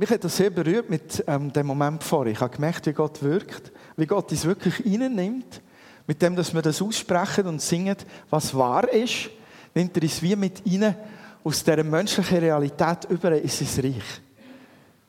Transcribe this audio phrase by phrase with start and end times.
[0.00, 2.32] Mich hat das sehr berührt mit ähm, dem Moment vorher.
[2.32, 5.60] Ich habe gemerkt, wie Gott wirkt, wie Gott uns wirklich reinnimmt,
[6.06, 7.96] mit dem, dass wir das aussprechen und singen,
[8.30, 9.28] was wahr ist,
[9.74, 10.94] nimmt er uns wie mit rein
[11.42, 14.20] aus dieser menschlichen Realität über in sein Reich.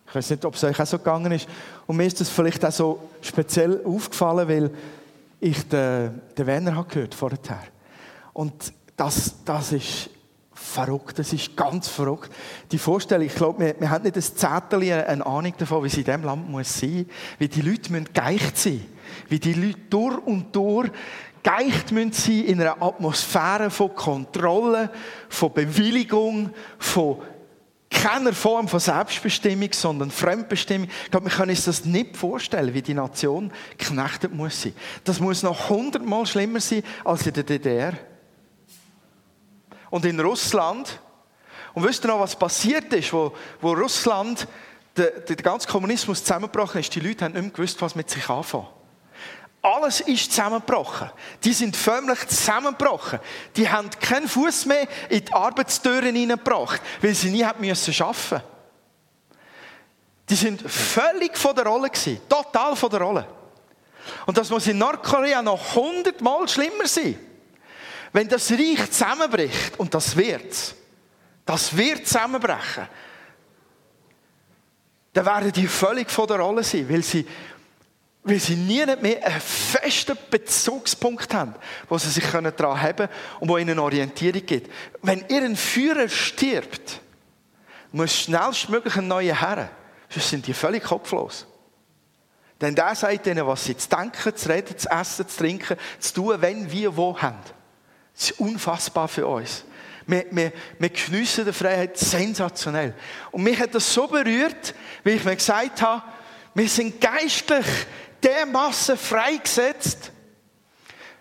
[0.08, 1.48] Ich weiß nicht, ob es euch auch so gegangen ist.
[1.86, 4.72] Und mir ist das vielleicht auch so speziell aufgefallen, weil
[5.40, 7.38] ich den, den Werner habe gehört vorher.
[8.34, 10.10] Und das, das ist
[10.70, 12.32] verrückt, das ist ganz verrückt.
[12.72, 15.98] Die Vorstellung, ich glaube, wir, wir haben nicht ein Zettel, eine Ahnung davon, wie es
[15.98, 18.86] in diesem Land muss sein muss, wie die Leute müssen geicht sein
[19.28, 20.90] wie die Leute durch und durch
[21.44, 24.92] geicht müssen sein in einer Atmosphäre von Kontrolle,
[25.30, 27.22] von Bewilligung, von
[27.90, 30.88] keiner Form von Selbstbestimmung, sondern Fremdbestimmung.
[31.06, 34.74] Ich glaube, wir können uns das nicht vorstellen, wie die Nation geknechtet muss sein.
[35.04, 37.94] Das muss noch hundertmal schlimmer sein als in der DDR.
[39.90, 41.00] Und in Russland,
[41.74, 44.48] und wisst ihr noch, was passiert ist, wo, wo Russland,
[44.96, 48.28] der, der ganze Kommunismus zusammengebrochen ist, die Leute haben nicht mehr gewusst, was mit sich
[48.30, 48.68] anfangen.
[49.62, 51.10] Alles ist zusammengebrochen.
[51.44, 53.20] Die sind förmlich zusammengebrochen.
[53.58, 58.42] Die haben keinen Fuß mehr in die Arbeitstüren hineingebracht, weil sie nie arbeiten müssen
[60.30, 62.22] Die sind völlig von der Rolle gewesen.
[62.30, 63.28] Total von der Rolle.
[64.26, 67.18] Und das muss in Nordkorea noch hundertmal schlimmer sein.
[68.12, 70.76] Wenn das Reich zusammenbricht, und das wird
[71.50, 72.88] das wird zusammenbrechen,
[75.14, 77.26] dann werden die völlig von der Rolle sein, weil sie
[78.22, 81.56] weil sie nie mehr einen festen Bezugspunkt haben,
[81.88, 84.72] wo sie sich daran haben können und wo ihnen Orientierung gibt.
[85.02, 87.02] Wenn ihr Führer stirbt,
[87.92, 89.72] muss schnellstmöglich ein neuer Herr,
[90.08, 91.48] sonst sind die völlig kopflos.
[92.62, 96.14] Denn der sagt ihnen, was sie zu denken, zu reden, zu essen, zu trinken, zu
[96.14, 97.40] tun, wenn, wie, wo haben.
[98.20, 99.64] Das ist unfassbar für uns.
[100.06, 102.94] Wir, wir, wir geniessen die Freiheit sensationell.
[103.32, 104.76] Und mich hat das so berührt,
[105.06, 106.04] wie ich mir gesagt habe,
[106.54, 107.66] wir sind geistlich
[108.22, 110.12] dermaßen freigesetzt.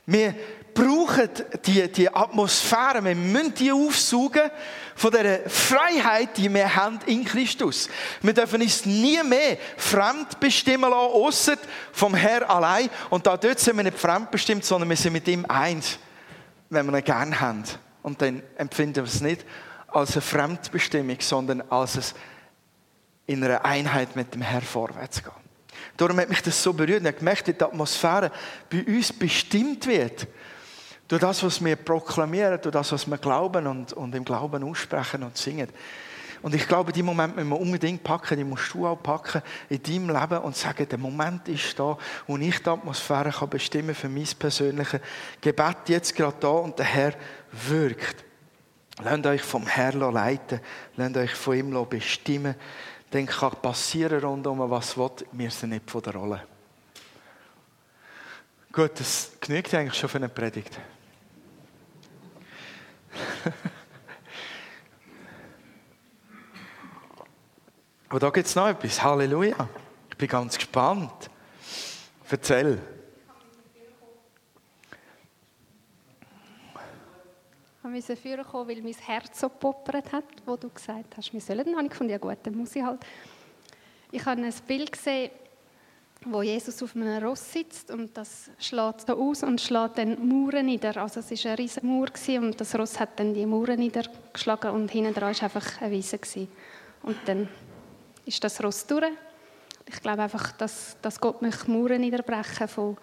[0.06, 0.34] Wir
[0.74, 1.28] brauchen
[1.66, 4.50] die, die Atmosphäre, wir müssen die aufsaugen
[4.96, 7.88] von der Freiheit, die wir haben in Christus.
[8.22, 11.58] Wir dürfen uns nie mehr fremd bestimmen lassen, ausser
[11.92, 12.90] vom Herr allein.
[13.08, 16.00] Und da dort sind wir nicht fremdbestimmt, sondern wir sind mit ihm eins,
[16.70, 17.64] wenn wir ihn gern haben.
[18.02, 19.44] Und dann empfinden wir es nicht
[19.88, 22.14] als eine Fremdbestimmung, sondern als es
[23.26, 25.32] in einer Einheit mit dem Herr vorwärts gehen.
[25.96, 27.04] Darum hat mich das so berührt.
[27.04, 28.30] Ich gemerkt, dass die Atmosphäre
[28.70, 30.26] bei uns bestimmt wird.
[31.08, 35.22] Durch das, was wir proklamieren, durch das, was wir glauben und, und im Glauben aussprechen
[35.22, 35.68] und singen.
[36.42, 39.82] Und ich glaube, die Moment müssen wir unbedingt packen, die musst du auch packen in
[39.82, 44.08] deinem Leben und sagen, der Moment ist da, wo ich die Atmosphäre kann bestimmen für
[44.08, 45.00] mein persönliches
[45.40, 47.14] Gebet jetzt gerade da und der Herr
[47.68, 48.24] wirkt.
[49.00, 50.60] Lasst euch vom Herrn leiten,
[50.96, 52.54] lasst euch von ihm bestimmen
[53.10, 56.46] dann kann passieren rundum, was will, wir sind nicht von der Rolle.
[58.72, 60.78] Gut, das genügt eigentlich schon für eine Predigt.
[68.08, 69.02] Aber da gibt es noch etwas.
[69.02, 69.68] Halleluja.
[70.10, 71.30] Ich bin ganz gespannt.
[72.30, 72.80] Erzähl.
[77.84, 81.40] Ich musste führen kommen, weil mein Herz so gepoppert hat, wo du gesagt hast, wir
[81.40, 81.74] sollen.
[81.74, 83.00] Dann ich gefunden, ja gut, dann muss ich halt.
[84.10, 85.30] Ich habe ein Bild gesehen,
[86.24, 90.66] wo Jesus auf einem Ross sitzt und das schlägt so aus und schlägt dann Mauern
[90.66, 90.96] nieder.
[90.96, 92.08] Also es war eine riesige Mauer
[92.38, 96.18] und das Ross hat dann die Mauern niedergeschlagen und hinten dran war einfach eine Wiese.
[97.02, 97.48] Und dann
[98.28, 99.10] ist das Ross durch.
[99.86, 102.98] Ich glaube einfach, dass, dass Gott mich Mauern niederbrechen von,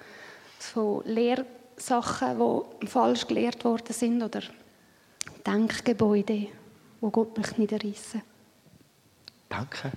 [0.59, 4.41] von Lehrsachen, die falsch gelehrt worden sind oder
[5.45, 6.47] Denkgebäude,
[7.01, 8.21] wo Gott mich niederreissen.
[9.49, 9.91] Danke.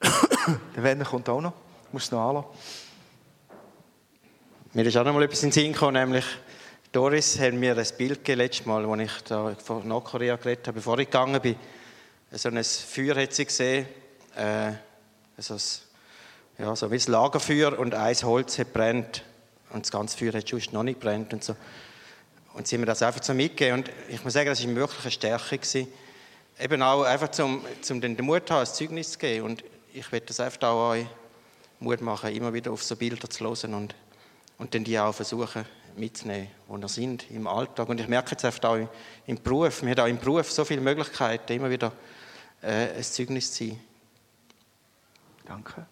[0.74, 1.52] Der Werner kommt auch noch.
[1.86, 2.48] Ich muss noch anlassen.
[4.74, 6.24] Mir ist auch noch mal etwas in den Sinn gekommen, nämlich
[6.90, 10.76] Doris hat mir ein Bild gegeben, letztes Mal, als ich da von Nordkorea geredet habe,
[10.76, 11.56] bevor ich gegangen bin.
[12.30, 13.86] So ein Feuer hat sie gesehen,
[14.36, 14.72] äh,
[15.38, 15.56] so,
[16.58, 19.24] ja, so wie ein Lagerfeuer und ein Holz hat brennt
[19.70, 21.56] und das ganze Feuer hat schon noch nicht brennt und so.
[22.52, 23.78] Und sie haben mir das einfach so mitgegeben.
[23.78, 25.56] Und ich muss sagen, das war wirklich eine Stärke.
[25.56, 25.88] Gewesen.
[26.60, 29.46] Eben auch einfach, zum, zum den Mut haben, ein Zeugnis zu geben.
[29.46, 29.64] Und
[29.94, 31.06] ich werde das einfach auch euch
[31.80, 33.94] Mut machen, immer wieder auf so Bilder zu hören und,
[34.58, 35.64] und dann die auch versuchen
[35.98, 37.88] mitzunehmen, wo wir sind im Alltag.
[37.88, 38.88] Und ich merke jetzt einfach auch
[39.26, 41.92] im, Beruf, wir haben auch im Beruf so viele Möglichkeiten, immer wieder
[42.62, 43.80] äh, ein Zeugnis zu sein.
[45.44, 45.86] Danke.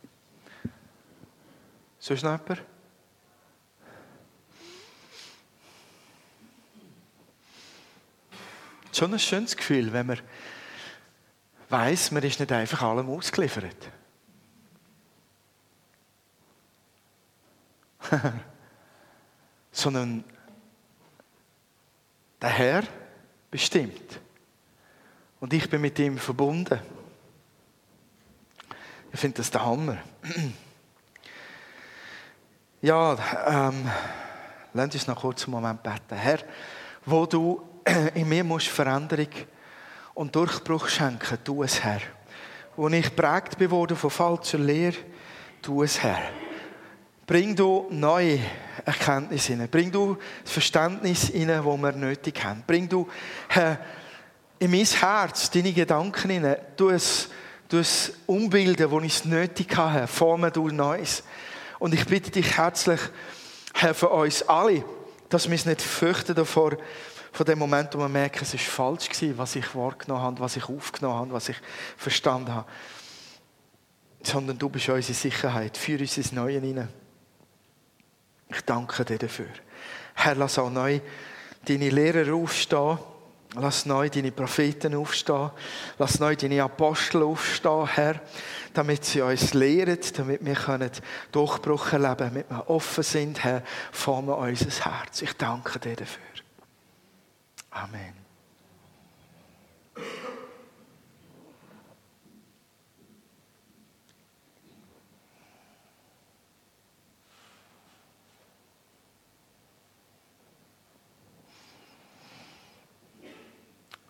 [1.99, 2.63] Sonst noch jemand?
[8.97, 10.19] schon ein schönes Gefühl, wenn wir,
[11.69, 13.91] weiß, man ist nicht einfach allem ausgeliefert.
[19.77, 20.25] Sondern
[22.41, 22.83] der Herr
[23.51, 24.21] bestimmt.
[25.39, 26.81] Und ich bin mit ihm verbunden.
[29.13, 29.99] Ich finde das der Hammer.
[32.83, 33.91] Ja, ähm,
[34.75, 36.15] lass uns noch kurz einen Moment beten.
[36.15, 36.39] Herr,
[37.05, 37.61] wo du
[38.15, 39.31] in mir musst Veränderung
[40.15, 42.01] und Durchbruch schenken, tu es, Herr.
[42.77, 44.97] Wo ich prägt bin worden von falscher Lehre,
[45.63, 46.23] tu es, Herr.
[47.27, 48.39] Bring du neue
[48.85, 49.69] Erkenntnisse hinein.
[49.69, 52.63] Bring du das Verständnis hinein, das wir nötig haben.
[52.65, 53.09] Bring du
[53.49, 53.81] Herr,
[54.61, 56.57] in mein Herz deine Gedanken hinein.
[56.77, 57.29] Du es,
[57.69, 60.07] du es umbilden, wo ich es nötig habe.
[60.07, 61.25] Formen du Neues.
[61.81, 63.01] Und ich bitte dich herzlich,
[63.75, 64.85] Herr, für uns alle,
[65.29, 66.77] dass wir es nicht fürchten davor,
[67.33, 70.57] von dem Moment, wo wir merken, es ist falsch gewesen, was ich wahrgenommen habe, was
[70.57, 71.57] ich aufgenommen habe, was ich
[71.99, 72.69] verstanden habe.
[74.23, 75.77] Sondern du bist unsere Sicherheit.
[75.77, 76.89] Führ uns ins Neue hinein.
[78.67, 79.47] Danke dir dafür.
[80.15, 81.01] Herr, lass auch neu
[81.65, 82.99] deine Lehrer aufstehen.
[83.55, 85.51] Lass neu deine Propheten aufstehen.
[85.99, 88.21] Lass neu deine Apostel aufstehen, Herr,
[88.75, 90.91] damit sie uns lehren, damit wir können
[91.33, 95.23] Durchbruch erleben können, damit wir offen sind, Herr, formen unser Herz.
[95.23, 96.23] Ich danke dir dafür.
[97.71, 98.26] Amen.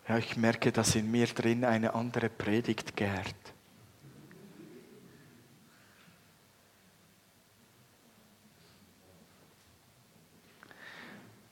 [0.07, 3.35] Ja, ich merke, dass in mir drin eine andere Predigt gärt.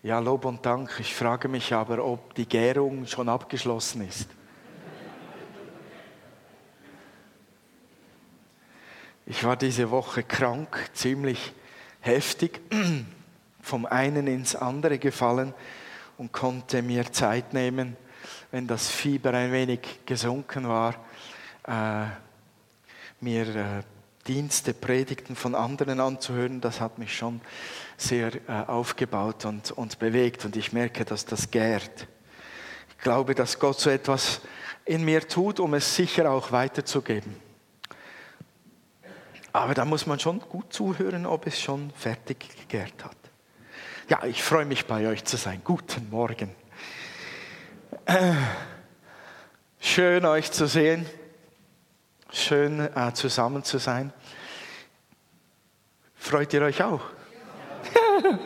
[0.01, 0.95] Ja, Lob und Dank.
[0.99, 4.29] Ich frage mich aber, ob die Gärung schon abgeschlossen ist.
[9.25, 11.53] Ich war diese Woche krank, ziemlich
[11.99, 12.61] heftig,
[13.61, 15.53] vom einen ins andere gefallen
[16.17, 17.97] und konnte mir Zeit nehmen,
[18.51, 20.95] wenn das Fieber ein wenig gesunken war,
[21.67, 22.07] äh,
[23.19, 23.83] mir äh,
[24.27, 27.41] Dienste, Predigten von anderen anzuhören, das hat mich schon
[27.97, 32.07] sehr äh, aufgebaut und, und bewegt und ich merke, dass das gärt.
[32.89, 34.41] Ich glaube, dass Gott so etwas
[34.83, 37.35] in mir tut, um es sicher auch weiterzugeben.
[39.53, 43.15] Aber da muss man schon gut zuhören, ob es schon fertig gegärt hat.
[44.09, 45.61] Ja, ich freue mich bei euch zu sein.
[45.63, 46.64] Guten Morgen.
[49.79, 51.07] Schön euch zu sehen.
[52.31, 54.13] Schön äh, zusammen zu sein.
[56.15, 57.01] Freut ihr euch auch?
[58.23, 58.39] Ja.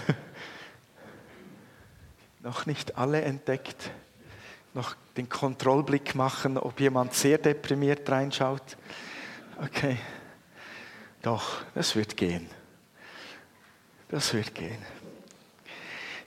[2.40, 3.90] Noch nicht alle entdeckt.
[4.74, 8.76] Noch den Kontrollblick machen, ob jemand sehr deprimiert reinschaut.
[9.62, 9.96] Okay.
[11.22, 12.48] Doch, das wird gehen.
[14.08, 14.78] Das wird gehen.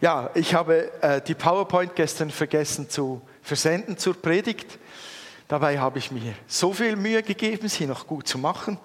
[0.01, 4.79] Ja, ich habe äh, die PowerPoint gestern vergessen zu versenden zur Predigt.
[5.49, 8.77] Dabei habe ich mir so viel Mühe gegeben, sie noch gut zu machen.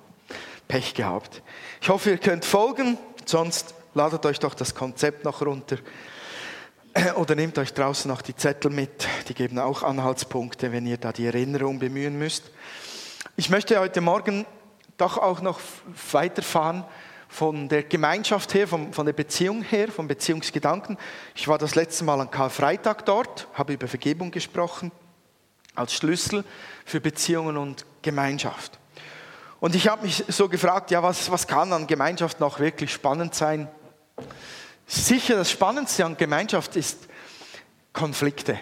[0.66, 1.40] Pech gehabt.
[1.80, 5.76] Ich hoffe, ihr könnt folgen, sonst ladet euch doch das Konzept noch runter.
[7.14, 11.12] Oder nehmt euch draußen noch die Zettel mit, die geben auch Anhaltspunkte, wenn ihr da
[11.12, 12.50] die Erinnerung bemühen müsst.
[13.36, 14.46] Ich möchte heute Morgen
[14.96, 15.60] doch auch noch
[16.10, 16.84] weiterfahren
[17.34, 20.96] von der Gemeinschaft her, von, von der Beziehung her, vom Beziehungsgedanken.
[21.34, 24.92] Ich war das letzte Mal an Karfreitag dort, habe über Vergebung gesprochen,
[25.74, 26.44] als Schlüssel
[26.84, 28.78] für Beziehungen und Gemeinschaft.
[29.58, 33.34] Und ich habe mich so gefragt, ja, was, was kann an Gemeinschaft noch wirklich spannend
[33.34, 33.68] sein?
[34.86, 37.08] Sicher, das Spannendste an Gemeinschaft ist
[37.92, 38.60] Konflikte.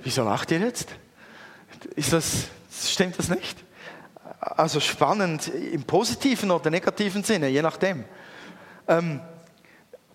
[0.00, 0.90] Wieso lacht ihr jetzt?
[1.96, 3.69] Ist das, stimmt das nicht?
[4.56, 8.04] Also spannend im positiven oder negativen Sinne, je nachdem.
[8.88, 9.20] Ähm,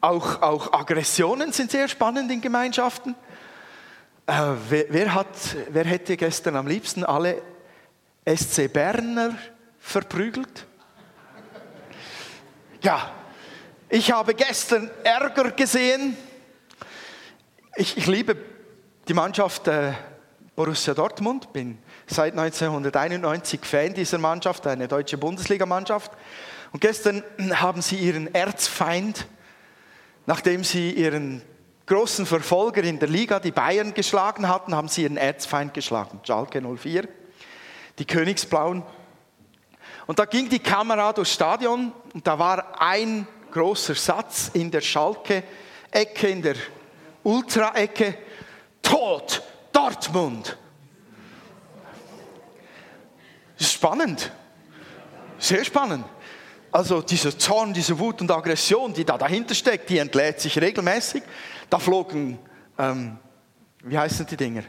[0.01, 3.15] auch, auch Aggressionen sind sehr spannend in Gemeinschaften.
[4.27, 4.33] Äh,
[4.69, 5.27] wer, wer, hat,
[5.69, 7.41] wer hätte gestern am liebsten alle
[8.25, 9.35] SC Berner
[9.79, 10.65] verprügelt?
[12.81, 13.11] Ja,
[13.89, 16.17] ich habe gestern Ärger gesehen.
[17.75, 18.35] Ich, ich liebe
[19.07, 19.93] die Mannschaft äh,
[20.55, 21.77] Borussia Dortmund, bin
[22.07, 26.11] seit 1991 Fan dieser Mannschaft, eine deutsche Bundesligamannschaft.
[26.71, 29.27] Und gestern haben sie ihren Erzfeind,
[30.25, 31.41] nachdem sie ihren
[31.85, 36.61] großen Verfolger in der Liga, die Bayern, geschlagen hatten, haben sie ihren Erzfeind geschlagen, Schalke
[36.61, 37.07] 04,
[37.99, 38.83] die Königsblauen.
[40.07, 44.81] Und da ging die Kamera durchs Stadion und da war ein großer Satz in der
[44.81, 46.55] Schalke-Ecke, in der
[47.23, 48.17] Ultra-Ecke,
[48.81, 50.57] Tod Dortmund.
[53.57, 54.31] Das ist spannend.
[55.37, 56.05] Sehr spannend.
[56.71, 61.23] Also dieser Zorn, diese Wut und Aggression, die da dahinter steckt, die entlädt sich regelmäßig.
[61.69, 62.37] Da flogen,
[62.77, 63.17] ähm,
[63.83, 64.63] wie heißen die Dinger?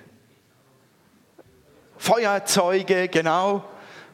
[1.99, 3.65] Feuerzeuge, genau,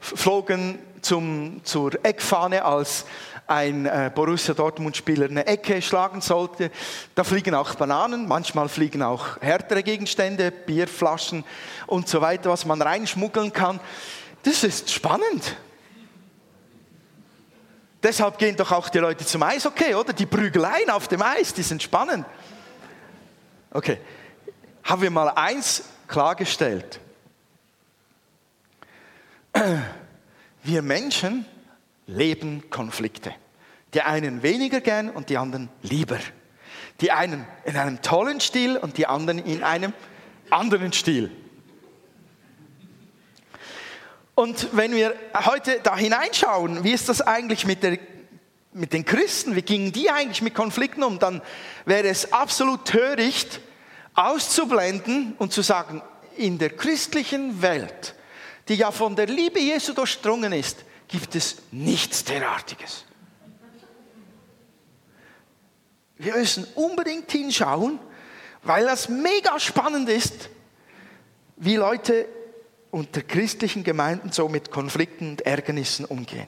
[0.01, 3.05] flogen zum, zur Eckfahne, als
[3.47, 6.71] ein äh, Borussia Dortmund-Spieler eine Ecke schlagen sollte.
[7.15, 11.45] Da fliegen auch Bananen, manchmal fliegen auch härtere Gegenstände, Bierflaschen
[11.87, 13.81] und so weiter, was man reinschmuggeln kann.
[14.43, 15.57] Das ist spannend.
[18.03, 20.13] Deshalb gehen doch auch die Leute zum Eishockey, oder?
[20.13, 22.27] Die Prügeleien auf dem Eis, die sind spannend.
[23.71, 23.99] Okay,
[24.83, 27.01] haben wir mal eins klargestellt.
[30.65, 31.45] Wir Menschen
[32.07, 33.35] leben Konflikte.
[33.95, 36.19] Die einen weniger gern und die anderen lieber.
[37.01, 39.93] Die einen in einem tollen Stil und die anderen in einem
[40.51, 41.31] anderen Stil.
[44.35, 47.99] Und wenn wir heute da hineinschauen, wie ist das eigentlich mit, der,
[48.73, 51.43] mit den Christen, wie gingen die eigentlich mit Konflikten um, dann
[51.85, 53.61] wäre es absolut töricht,
[54.15, 56.03] auszublenden und zu sagen,
[56.37, 58.15] in der christlichen Welt,
[58.69, 63.05] die ja von der Liebe Jesu durchdrungen ist, gibt es nichts derartiges.
[66.17, 67.99] Wir müssen unbedingt hinschauen,
[68.63, 70.49] weil das mega spannend ist,
[71.57, 72.27] wie Leute
[72.93, 76.47] unter christlichen Gemeinden so mit Konflikten und Ärgernissen umgehen.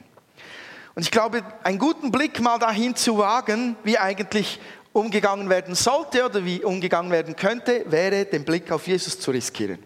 [0.93, 4.61] Und ich glaube, einen guten Blick mal dahin zu wagen, wie eigentlich
[4.93, 9.79] umgegangen werden sollte oder wie umgegangen werden könnte, wäre den Blick auf Jesus zu riskieren.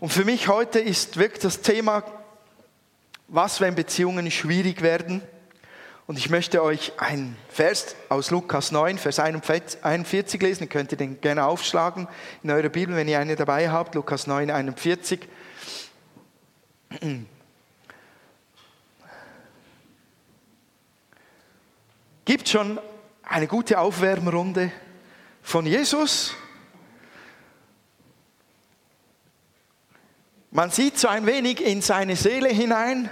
[0.00, 2.02] Und für mich heute ist wirklich das Thema
[3.28, 5.20] was, wenn Beziehungen schwierig werden?
[6.08, 10.62] Und ich möchte euch einen Vers aus Lukas 9, Vers 41 lesen.
[10.62, 12.08] Ihr könnt den gerne aufschlagen
[12.42, 13.94] in eurer Bibel, wenn ihr eine dabei habt.
[13.94, 15.28] Lukas 9, 41.
[22.24, 22.80] Gibt schon
[23.22, 24.72] eine gute Aufwärmrunde
[25.42, 26.34] von Jesus.
[30.50, 33.10] Man sieht so ein wenig in seine Seele hinein.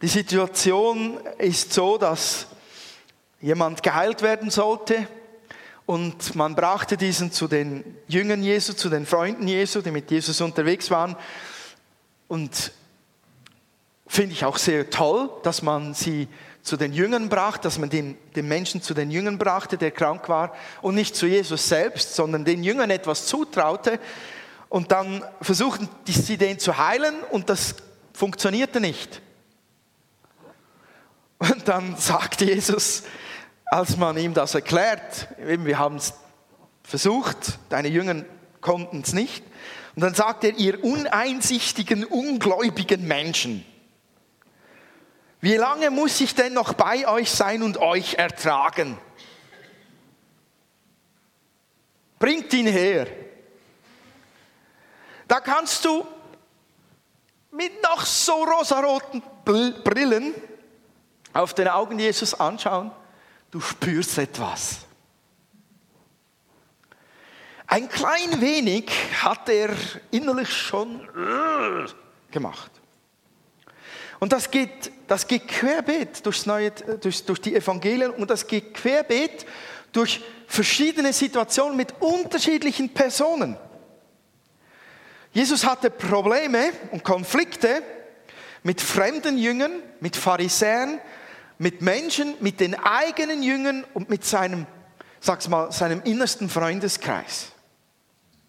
[0.00, 2.46] Die Situation ist so, dass
[3.40, 5.08] jemand geheilt werden sollte
[5.86, 10.40] und man brachte diesen zu den Jüngern Jesu, zu den Freunden Jesu, die mit Jesus
[10.40, 11.16] unterwegs waren.
[12.28, 12.70] Und
[14.06, 16.28] finde ich auch sehr toll, dass man sie
[16.62, 20.28] zu den Jüngern brachte, dass man den, den Menschen zu den Jüngern brachte, der krank
[20.28, 23.98] war, und nicht zu Jesus selbst, sondern den Jüngern etwas zutraute.
[24.68, 27.74] Und dann versuchten sie den zu heilen und das
[28.12, 29.22] funktionierte nicht.
[31.38, 33.04] Und dann sagt Jesus,
[33.66, 36.14] als man ihm das erklärt, wir haben es
[36.82, 38.24] versucht, deine Jünger
[38.60, 39.44] konnten es nicht.
[39.94, 43.64] Und dann sagt er, ihr uneinsichtigen, ungläubigen Menschen,
[45.40, 48.98] wie lange muss ich denn noch bei euch sein und euch ertragen?
[52.18, 53.06] Bringt ihn her.
[55.28, 56.04] Da kannst du
[57.52, 60.34] mit noch so rosaroten Brillen
[61.38, 62.90] auf den Augen Jesus anschauen,
[63.50, 64.80] du spürst etwas.
[67.66, 68.90] Ein klein wenig
[69.22, 69.70] hat er
[70.10, 71.06] innerlich schon
[72.30, 72.70] gemacht.
[74.18, 78.74] Und das geht, das geht querbeet durchs Neue, durch, durch die Evangelien und das geht
[78.74, 79.46] querbeet
[79.92, 83.56] durch verschiedene Situationen mit unterschiedlichen Personen.
[85.32, 87.82] Jesus hatte Probleme und Konflikte
[88.64, 91.00] mit fremden Jüngern, mit Pharisäern,
[91.58, 94.66] mit Menschen, mit den eigenen Jüngern und mit seinem,
[95.20, 97.52] sag's mal, seinem innersten Freundeskreis.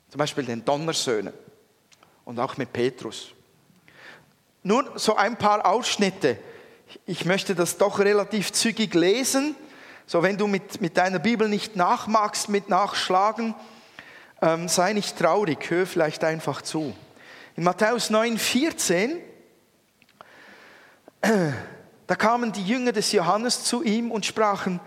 [0.09, 1.33] Zum Beispiel den Donnersöhnen
[2.25, 3.31] und auch mit Petrus.
[4.63, 6.37] Nur so ein paar Ausschnitte.
[7.05, 9.55] Ich möchte das doch relativ zügig lesen.
[10.05, 13.55] So, wenn du mit, mit deiner Bibel nicht nachmachst, mit Nachschlagen,
[14.41, 16.95] ähm, sei nicht traurig, hör vielleicht einfach zu.
[17.55, 19.19] In Matthäus 9, 14,
[21.21, 21.51] äh,
[22.09, 24.79] da kamen die Jünger des Johannes zu ihm und sprachen,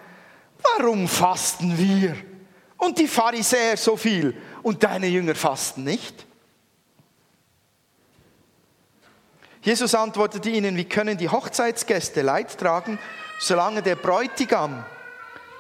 [0.76, 2.16] warum fasten wir?
[2.78, 6.26] Und die Pharisäer so viel und deine Jünger fasten nicht?
[9.60, 12.98] Jesus antwortete ihnen, wie können die Hochzeitsgäste Leid tragen,
[13.38, 14.84] solange der Bräutigam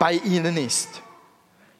[0.00, 0.88] bei ihnen ist?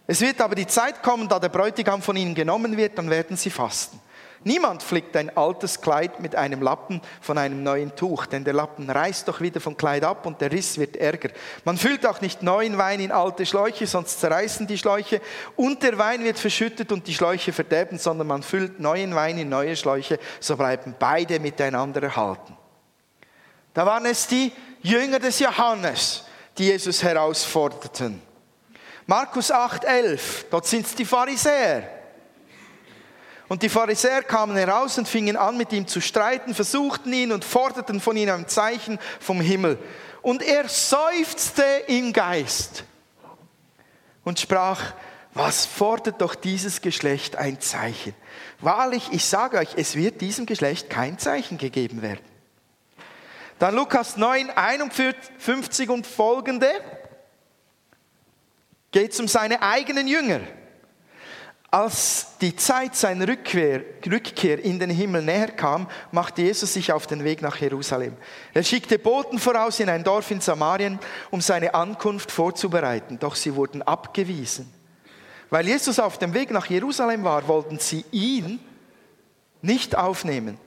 [0.06, 3.36] Es wird aber die Zeit kommen, da der Bräutigam von ihnen genommen wird, dann werden
[3.36, 3.98] sie fasten.
[4.44, 8.90] Niemand flickt ein altes Kleid mit einem Lappen von einem neuen Tuch, denn der Lappen
[8.90, 11.28] reißt doch wieder vom Kleid ab und der Riss wird ärger.
[11.64, 15.20] Man füllt auch nicht neuen Wein in alte Schläuche, sonst zerreißen die Schläuche
[15.54, 19.48] und der Wein wird verschüttet und die Schläuche verderben, sondern man füllt neuen Wein in
[19.48, 22.56] neue Schläuche, so bleiben beide miteinander erhalten.
[23.74, 26.24] Da waren es die Jünger des Johannes,
[26.58, 28.20] die Jesus herausforderten.
[29.06, 32.01] Markus 8,11, dort sind es die Pharisäer.
[33.52, 37.44] Und die Pharisäer kamen heraus und fingen an, mit ihm zu streiten, versuchten ihn und
[37.44, 39.78] forderten von ihm ein Zeichen vom Himmel.
[40.22, 42.84] Und er seufzte im Geist
[44.24, 44.94] und sprach,
[45.34, 48.14] was fordert doch dieses Geschlecht ein Zeichen?
[48.60, 52.24] Wahrlich, ich sage euch, es wird diesem Geschlecht kein Zeichen gegeben werden.
[53.58, 56.70] Dann Lukas 9, 51 und folgende
[58.92, 60.40] geht es um seine eigenen Jünger.
[61.72, 67.06] Als die Zeit seiner Rückkehr, Rückkehr, in den Himmel näher kam, machte Jesus sich auf
[67.06, 68.14] den Weg nach Jerusalem.
[68.52, 70.98] Er schickte Boten voraus in ein Dorf in Samarien,
[71.30, 74.70] um seine Ankunft vorzubereiten, doch sie wurden abgewiesen.
[75.48, 78.60] Weil Jesus auf dem Weg nach Jerusalem war, wollten sie ihn
[79.62, 80.58] nicht aufnehmen.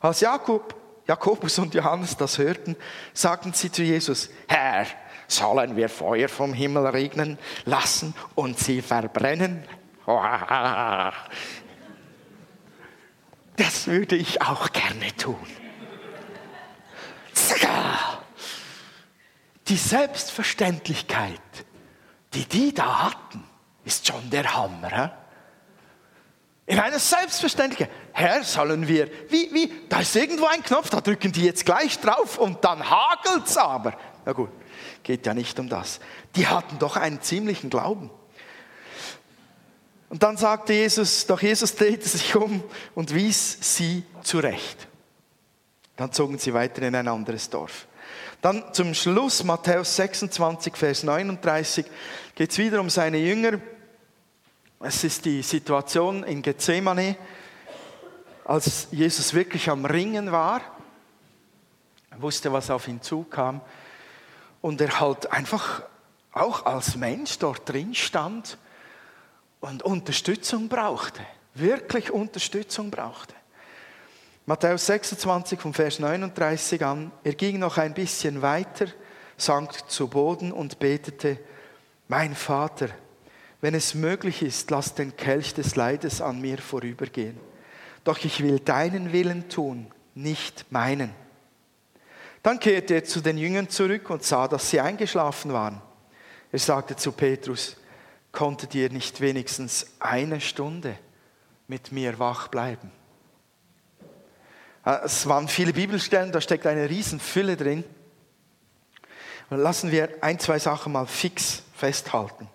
[0.00, 0.74] Als Jakob,
[1.06, 2.74] Jakobus und Johannes das hörten,
[3.12, 4.86] sagten sie zu Jesus, Herr,
[5.28, 9.62] sollen wir Feuer vom Himmel regnen lassen und sie verbrennen?
[13.56, 15.46] Das würde ich auch gerne tun.
[19.68, 21.40] Die Selbstverständlichkeit,
[22.34, 23.42] die die da hatten,
[23.84, 25.16] ist schon der Hammer.
[26.66, 27.90] In einer Selbstverständlichkeit.
[28.12, 31.98] Herr, sollen wir, wie, wie, da ist irgendwo ein Knopf, da drücken die jetzt gleich
[31.98, 33.96] drauf und dann hagelt's aber.
[34.24, 34.50] Na gut,
[35.02, 36.00] geht ja nicht um das.
[36.34, 38.10] Die hatten doch einen ziemlichen Glauben.
[40.08, 42.62] Und dann sagte Jesus, doch Jesus drehte sich um
[42.94, 44.86] und wies sie zurecht.
[45.96, 47.86] Dann zogen sie weiter in ein anderes Dorf.
[48.40, 51.86] Dann zum Schluss, Matthäus 26, Vers 39,
[52.34, 53.58] geht es wieder um seine Jünger.
[54.78, 57.16] Es ist die Situation in Gethsemane,
[58.44, 60.60] als Jesus wirklich am Ringen war.
[62.10, 63.60] Er wusste, was auf ihn zukam.
[64.60, 65.82] Und er halt einfach
[66.32, 68.58] auch als Mensch dort drin stand
[69.60, 71.20] und Unterstützung brauchte,
[71.54, 73.34] wirklich Unterstützung brauchte.
[74.46, 78.86] Matthäus 26 vom Vers 39 an, er ging noch ein bisschen weiter,
[79.36, 81.38] sank zu Boden und betete,
[82.08, 82.88] mein Vater,
[83.60, 87.36] wenn es möglich ist, lass den Kelch des Leides an mir vorübergehen.
[88.04, 91.10] Doch ich will deinen Willen tun, nicht meinen.
[92.44, 95.82] Dann kehrte er zu den Jüngern zurück und sah, dass sie eingeschlafen waren.
[96.52, 97.76] Er sagte zu Petrus,
[98.36, 100.98] konntet ihr nicht wenigstens eine Stunde
[101.68, 102.92] mit mir wach bleiben?
[104.84, 107.82] Ah, es waren viele Bibelstellen, da steckt eine Riesenfülle drin.
[109.48, 112.46] Und lassen wir ein, zwei Sachen mal fix festhalten.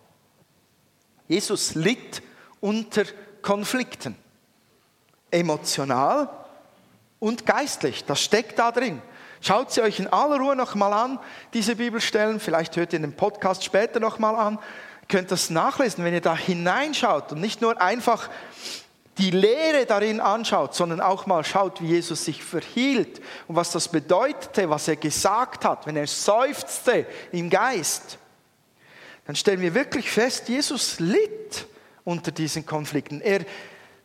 [1.27, 2.21] Jesus litt
[2.59, 3.03] unter
[3.41, 4.15] Konflikten.
[5.31, 6.29] Emotional
[7.19, 8.05] und geistlich.
[8.05, 9.01] Das steckt da drin.
[9.41, 11.19] Schaut sie euch in aller Ruhe nochmal an,
[11.55, 12.39] diese Bibelstellen.
[12.39, 14.59] Vielleicht hört ihr den Podcast später nochmal an
[15.11, 18.29] könnt das nachlesen, wenn ihr da hineinschaut und nicht nur einfach
[19.17, 23.89] die Lehre darin anschaut, sondern auch mal schaut, wie Jesus sich verhielt und was das
[23.89, 28.17] bedeutete, was er gesagt hat, wenn er seufzte im Geist,
[29.27, 31.67] dann stellen wir wirklich fest, Jesus litt
[32.03, 33.21] unter diesen Konflikten.
[33.21, 33.41] Er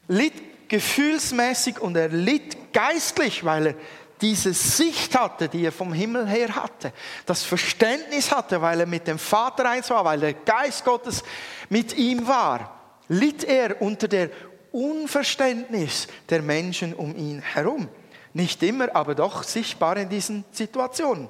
[0.08, 3.74] litt gefühlsmäßig und er litt geistlich, weil er
[4.20, 6.92] diese Sicht hatte, die er vom Himmel her hatte,
[7.26, 11.22] das Verständnis hatte, weil er mit dem Vater eins war, weil der Geist Gottes
[11.68, 14.30] mit ihm war, litt er unter der
[14.72, 17.88] Unverständnis der Menschen um ihn herum.
[18.32, 21.28] Nicht immer, aber doch sichtbar in diesen Situationen.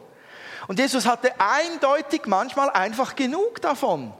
[0.66, 4.12] Und Jesus hatte eindeutig manchmal einfach genug davon.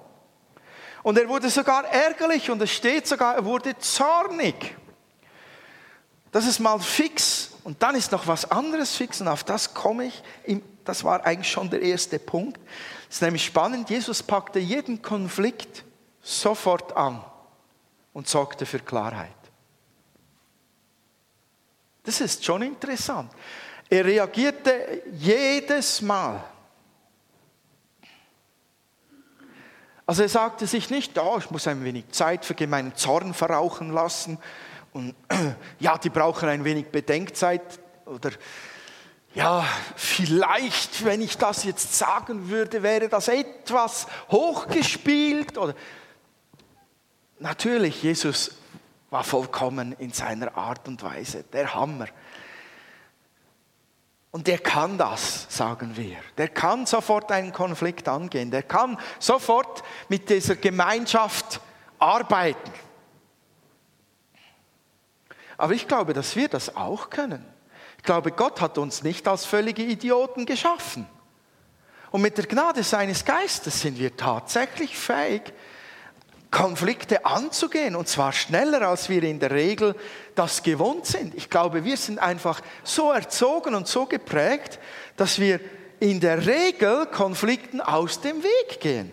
[1.03, 4.77] Und er wurde sogar ärgerlich und es steht sogar, er wurde zornig.
[6.33, 10.05] Das ist mal fix und dann ist noch was anderes fix und auf das komme
[10.05, 10.23] ich.
[10.85, 12.61] Das war eigentlich schon der erste Punkt.
[13.09, 15.85] Es ist nämlich spannend, Jesus packte jeden Konflikt
[16.23, 17.25] sofort an
[18.13, 19.35] und sorgte für Klarheit.
[22.05, 23.33] Das ist schon interessant.
[23.91, 26.45] Er reagierte jedes Mal.
[30.07, 33.91] Also er sagte sich nicht, oh, ich muss ein wenig Zeit für meinen Zorn verrauchen
[33.91, 34.39] lassen
[34.97, 35.15] und
[35.79, 38.31] ja, die brauchen ein wenig Bedenkzeit oder
[39.35, 39.63] ja,
[39.95, 45.75] vielleicht, wenn ich das jetzt sagen würde, wäre das etwas hochgespielt oder
[47.39, 48.53] natürlich, Jesus
[49.11, 51.45] war vollkommen in seiner Art und Weise.
[51.53, 52.07] Der Hammer.
[54.31, 56.17] Und der kann das, sagen wir.
[56.39, 58.51] Der kann sofort einen Konflikt angehen.
[58.51, 61.61] Der kann sofort mit dieser Gemeinschaft
[61.99, 62.86] arbeiten.
[65.57, 67.45] Aber ich glaube, dass wir das auch können.
[67.99, 71.07] Ich glaube, Gott hat uns nicht als völlige Idioten geschaffen.
[72.11, 75.53] Und mit der Gnade seines Geistes sind wir tatsächlich fähig,
[76.51, 79.95] Konflikte anzugehen und zwar schneller, als wir in der Regel
[80.35, 81.35] das gewohnt sind.
[81.35, 84.79] Ich glaube, wir sind einfach so erzogen und so geprägt,
[85.17, 85.61] dass wir
[86.01, 89.11] in der Regel Konflikten aus dem Weg gehen.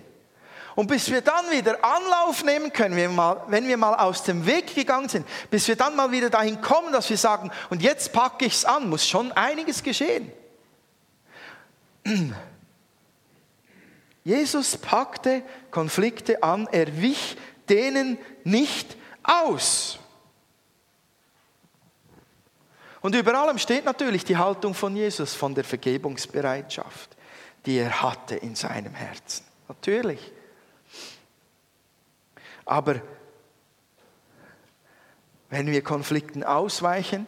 [0.76, 4.24] Und bis wir dann wieder Anlauf nehmen können, wenn wir, mal, wenn wir mal aus
[4.24, 7.82] dem Weg gegangen sind, bis wir dann mal wieder dahin kommen, dass wir sagen, und
[7.84, 10.32] jetzt packe ich es an, muss schon einiges geschehen.
[14.24, 17.38] Jesus packte Konflikte an, er wich
[17.70, 20.00] denen nicht aus.
[23.02, 27.18] Und über allem steht natürlich die Haltung von Jesus, von der Vergebungsbereitschaft,
[27.66, 29.44] die er hatte in seinem Herzen.
[29.68, 30.32] Natürlich.
[32.66, 33.02] Aber
[35.50, 37.28] wenn wir Konflikten ausweichen,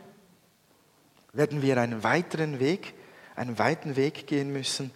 [1.33, 2.93] werden wir einen weiteren Weg,
[3.35, 4.91] einen weiten Weg gehen müssen,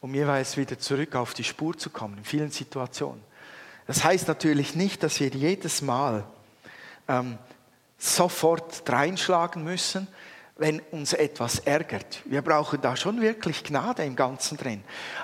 [0.00, 3.22] um jeweils wieder zurück auf die Spur zu kommen, in vielen Situationen.
[3.86, 6.24] Das heißt natürlich nicht, dass wir jedes Mal
[7.08, 7.38] ähm,
[7.96, 10.06] sofort reinschlagen müssen,
[10.56, 12.20] wenn uns etwas ärgert.
[12.24, 14.82] Wir brauchen da schon wirklich Gnade im Ganzen drin.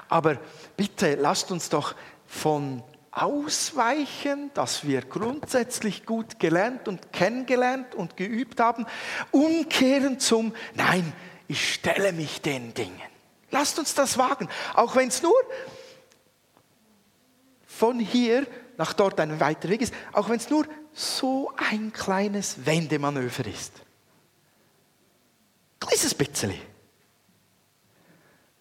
[0.09, 0.39] Aber
[0.77, 1.95] bitte lasst uns doch
[2.27, 2.83] von
[3.15, 8.87] ausweichen, dass wir grundsätzlich gut gelernt und kennengelernt und geübt haben,
[9.31, 11.13] umkehren zum Nein,
[11.47, 13.01] ich stelle mich den Dingen.
[13.51, 15.35] Lasst uns das wagen, auch wenn es nur
[17.67, 18.47] von hier
[18.77, 23.73] nach dort ein weiter Weg ist, auch wenn es nur so ein kleines Wendemanöver ist.
[25.79, 26.55] Kleines bisschen.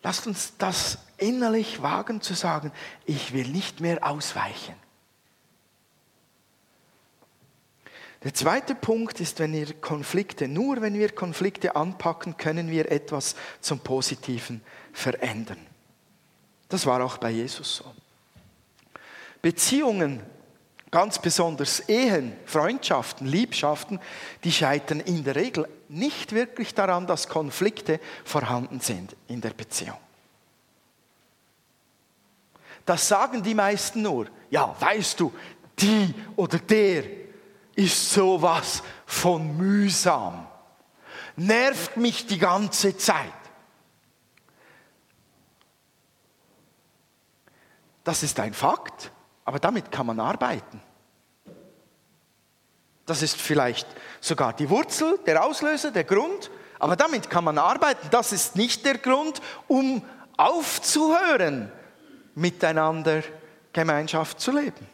[0.03, 2.71] Lasst uns das innerlich wagen zu sagen,
[3.05, 4.75] ich will nicht mehr ausweichen.
[8.23, 13.35] Der zweite Punkt ist, wenn wir Konflikte, nur wenn wir Konflikte anpacken, können wir etwas
[13.59, 14.61] zum Positiven
[14.93, 15.65] verändern.
[16.69, 17.85] Das war auch bei Jesus so.
[19.41, 20.21] Beziehungen,
[20.93, 23.99] ganz besonders Ehen, Freundschaften, Liebschaften,
[24.43, 29.97] die scheitern in der Regel nicht wirklich daran, dass Konflikte vorhanden sind in der Beziehung.
[32.85, 34.27] Das sagen die meisten nur.
[34.51, 35.33] Ja, weißt du,
[35.79, 37.05] die oder der
[37.73, 40.45] ist sowas von mühsam.
[41.35, 43.33] Nervt mich die ganze Zeit.
[48.03, 49.11] Das ist ein Fakt,
[49.45, 50.81] aber damit kann man arbeiten.
[53.05, 53.87] Das ist vielleicht
[54.21, 58.07] sogar die Wurzel, der Auslöser, der Grund, aber damit kann man arbeiten.
[58.11, 60.01] Das ist nicht der Grund, um
[60.37, 61.71] aufzuhören,
[62.35, 63.23] miteinander
[63.73, 64.87] Gemeinschaft zu leben.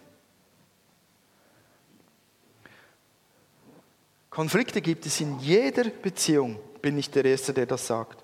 [4.30, 8.24] Konflikte gibt es in jeder Beziehung, bin ich der Erste, der das sagt.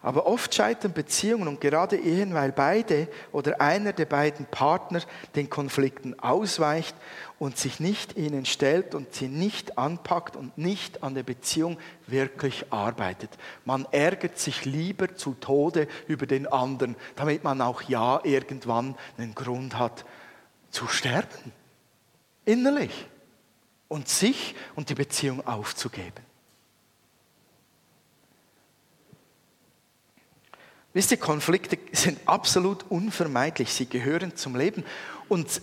[0.00, 5.00] Aber oft scheitern Beziehungen und gerade Ehen, weil beide oder einer der beiden Partner
[5.34, 6.94] den Konflikten ausweicht
[7.40, 12.72] und sich nicht ihnen stellt und sie nicht anpackt und nicht an der Beziehung wirklich
[12.72, 13.30] arbeitet.
[13.64, 19.34] Man ärgert sich lieber zu Tode über den anderen, damit man auch ja irgendwann einen
[19.34, 20.04] Grund hat
[20.70, 21.52] zu sterben.
[22.44, 23.08] Innerlich.
[23.88, 26.27] Und sich und die Beziehung aufzugeben.
[30.94, 33.72] Wisst ihr, Konflikte sind absolut unvermeidlich.
[33.72, 34.84] Sie gehören zum Leben
[35.28, 35.60] und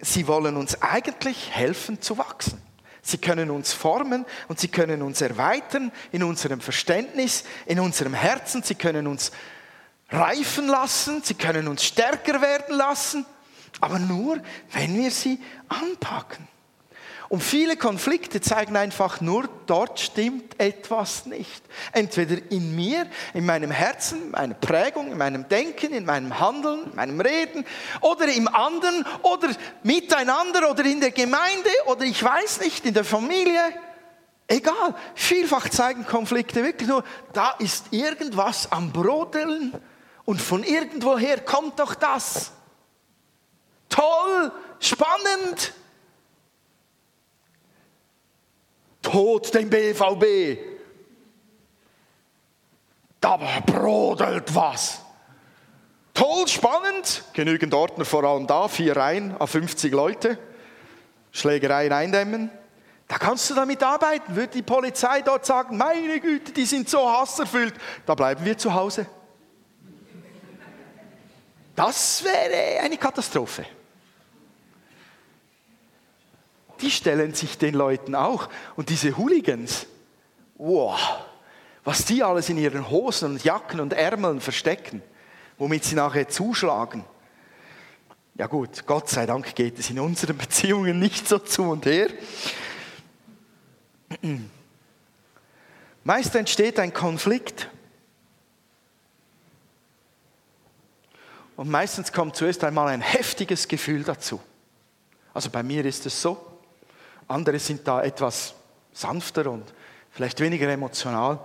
[0.00, 2.60] sie wollen uns eigentlich helfen zu wachsen.
[3.02, 8.62] Sie können uns formen und sie können uns erweitern in unserem Verständnis, in unserem Herzen.
[8.62, 9.30] Sie können uns
[10.10, 13.24] reifen lassen, sie können uns stärker werden lassen,
[13.80, 14.40] aber nur,
[14.72, 16.46] wenn wir sie anpacken.
[17.28, 21.62] Und viele Konflikte zeigen einfach nur, dort stimmt etwas nicht.
[21.92, 26.84] Entweder in mir, in meinem Herzen, in meiner Prägung, in meinem Denken, in meinem Handeln,
[26.84, 27.64] in meinem Reden
[28.00, 29.48] oder im anderen oder
[29.82, 33.60] miteinander oder in der Gemeinde oder ich weiß nicht, in der Familie.
[34.48, 39.74] Egal, vielfach zeigen Konflikte wirklich nur, da ist irgendwas am Brodeln
[40.24, 42.52] und von irgendwoher kommt doch das.
[43.88, 45.72] Toll, spannend,
[49.06, 50.58] Tod dem BVB.
[53.20, 55.00] Da brodelt was.
[56.12, 57.22] Toll, spannend.
[57.32, 60.38] Genügend Ordner vor allem da, vier Reihen, a 50 Leute.
[61.30, 62.50] Schlägereien eindämmen.
[63.06, 64.34] Da kannst du damit arbeiten.
[64.34, 67.74] Würde die Polizei dort sagen, meine Güte, die sind so hasserfüllt,
[68.06, 69.06] da bleiben wir zu Hause.
[71.76, 73.66] Das wäre eine Katastrophe.
[76.80, 78.48] Die stellen sich den Leuten auch.
[78.76, 79.86] Und diese Hooligans,
[80.56, 80.98] wow,
[81.84, 85.02] was die alles in ihren Hosen und Jacken und Ärmeln verstecken,
[85.58, 87.04] womit sie nachher zuschlagen.
[88.34, 92.08] Ja gut, Gott sei Dank geht es in unseren Beziehungen nicht so zu und her.
[96.04, 97.70] Meist entsteht ein Konflikt.
[101.56, 104.40] Und meistens kommt zuerst einmal ein heftiges Gefühl dazu.
[105.32, 106.55] Also bei mir ist es so.
[107.28, 108.54] Andere sind da etwas
[108.92, 109.74] sanfter und
[110.10, 111.40] vielleicht weniger emotional.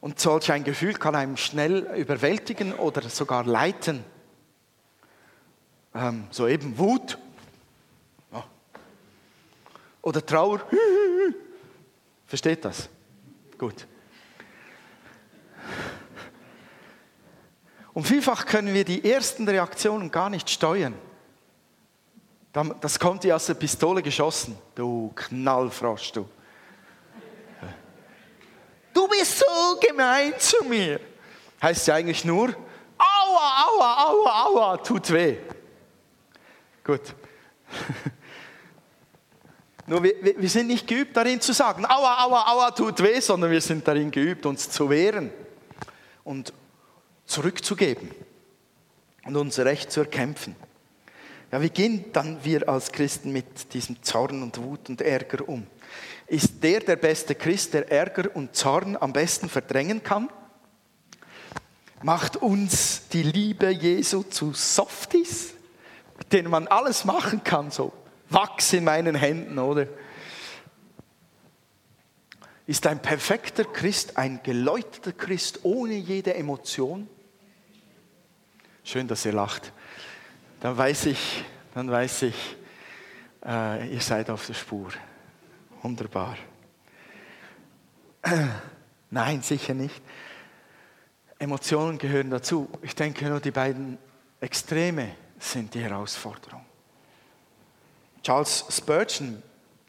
[0.00, 4.04] Und solch ein Gefühl kann einem schnell überwältigen oder sogar leiten.
[5.94, 7.18] Ähm, so eben Wut
[10.02, 10.60] oder Trauer.
[12.26, 12.88] Versteht das?
[13.58, 13.86] Gut.
[17.92, 20.94] Und vielfach können wir die ersten Reaktionen gar nicht steuern.
[22.52, 24.58] Das kommt dir aus der Pistole geschossen.
[24.74, 26.28] Du Knallfrosch, du.
[28.92, 31.00] Du bist so gemein zu mir.
[31.62, 32.48] Heißt ja eigentlich nur,
[32.98, 35.36] aua, aua, aua, aua, tut weh.
[36.82, 37.14] Gut.
[39.86, 43.50] Nur wir, wir sind nicht geübt darin zu sagen, aua, aua, aua, tut weh, sondern
[43.50, 45.32] wir sind darin geübt, uns zu wehren
[46.22, 46.52] und
[47.26, 48.10] zurückzugeben
[49.24, 50.54] und unser Recht zu erkämpfen.
[51.52, 55.66] Ja, wie gehen dann wir als Christen mit diesem Zorn und Wut und Ärger um?
[56.28, 60.28] Ist der der beste Christ, der Ärger und Zorn am besten verdrängen kann?
[62.02, 65.54] Macht uns die Liebe Jesu zu Softies,
[66.18, 67.92] mit denen man alles machen kann, so
[68.28, 69.88] Wachs in meinen Händen, oder?
[72.68, 77.08] Ist ein perfekter Christ ein geläuterter Christ ohne jede Emotion?
[78.84, 79.72] Schön, dass ihr lacht
[80.60, 81.44] dann weiß ich,
[81.74, 82.56] dann weiß ich,
[83.44, 84.90] äh, ihr seid auf der Spur.
[85.82, 86.36] Wunderbar.
[89.10, 90.02] Nein, sicher nicht.
[91.38, 92.68] Emotionen gehören dazu.
[92.82, 93.96] Ich denke nur, die beiden
[94.40, 96.64] Extreme sind die Herausforderung.
[98.22, 99.42] Charles Spurgeon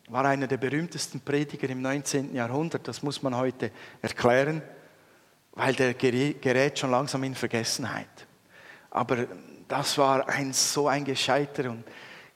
[0.08, 2.34] war einer der berühmtesten Prediger im 19.
[2.34, 2.88] Jahrhundert.
[2.88, 4.62] Das muss man heute erklären,
[5.52, 8.08] weil der gerät schon langsam in Vergessenheit.
[8.90, 9.28] Aber
[9.72, 11.86] das war ein so ein gescheiter und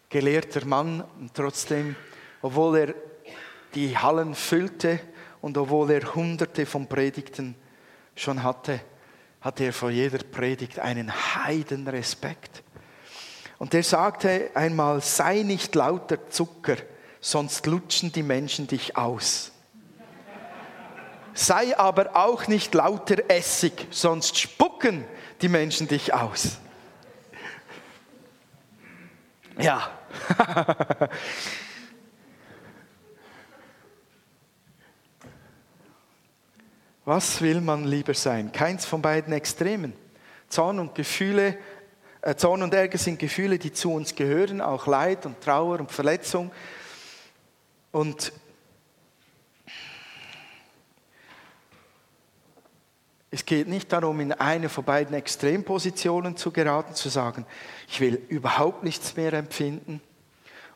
[0.07, 1.97] gelehrter Mann und trotzdem,
[2.41, 2.95] obwohl er
[3.73, 5.01] die Hallen füllte
[5.41, 7.55] und obwohl er hunderte von Predigten
[8.15, 8.79] schon hatte,
[9.41, 12.63] hatte er vor jeder Predigt einen Heidenrespekt.
[13.57, 16.77] Und er sagte einmal, sei nicht lauter Zucker,
[17.19, 19.51] sonst lutschen die Menschen dich aus.
[21.33, 25.03] Sei aber auch nicht lauter Essig, sonst spucken
[25.41, 26.59] die Menschen dich aus.
[29.57, 29.89] Ja.
[37.05, 38.51] Was will man lieber sein?
[38.51, 39.93] Keins von beiden Extremen.
[40.49, 41.57] Zorn und Gefühle,
[42.21, 45.91] äh, Zorn und Ärger sind Gefühle, die zu uns gehören, auch Leid und Trauer und
[45.91, 46.51] Verletzung.
[47.91, 48.33] Und
[53.35, 57.45] Es geht nicht darum, in eine von beiden Extrempositionen zu geraten, zu sagen,
[57.85, 59.99] ich will überhaupt nichts mehr empfinden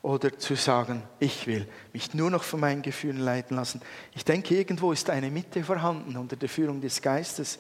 [0.02, 3.82] oder zu sagen, ich will mich nur noch von meinen Gefühlen leiten lassen.
[4.14, 7.60] Ich denke, irgendwo ist eine Mitte vorhanden unter der Führung des Geistes,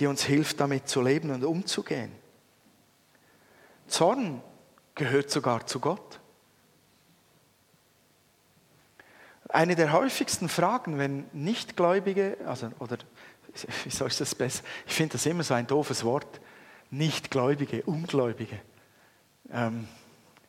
[0.00, 2.10] die uns hilft, damit zu leben und umzugehen.
[3.86, 4.42] Zorn
[4.96, 6.18] gehört sogar zu Gott.
[9.48, 12.98] Eine der häufigsten Fragen, wenn Nichtgläubige, also, oder
[13.84, 14.62] wie soll ich das besser?
[14.86, 16.40] Ich finde das immer so ein doofes Wort.
[16.90, 18.58] Nichtgläubige, Ungläubige.
[19.52, 19.88] Ähm,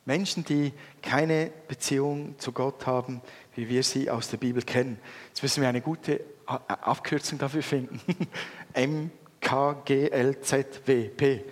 [0.06, 3.20] Menschen, die keine Beziehung zu Gott haben,
[3.54, 4.98] wie wir sie aus der Bibel kennen.
[5.28, 8.00] Jetzt müssen wir eine gute Abkürzung dafür finden.
[8.72, 11.44] M, K, G, L, Z, W, P.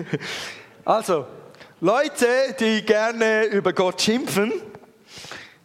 [0.84, 1.26] also,
[1.82, 4.52] Leute, die gerne über Gott schimpfen,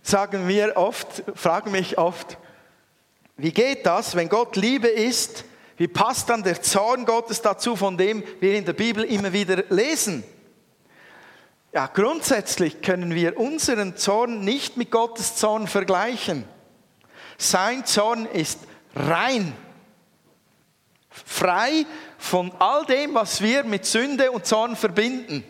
[0.01, 2.37] sagen mir oft, fragen mich oft,
[3.35, 5.43] wie geht das, wenn Gott Liebe ist?
[5.75, 9.65] Wie passt dann der Zorn Gottes dazu, von dem wir in der Bibel immer wieder
[9.67, 10.23] lesen?
[11.73, 16.45] Ja, grundsätzlich können wir unseren Zorn nicht mit Gottes Zorn vergleichen.
[17.37, 18.59] Sein Zorn ist
[18.95, 19.51] rein.
[21.09, 21.85] frei
[22.17, 25.43] von all dem, was wir mit Sünde und Zorn verbinden.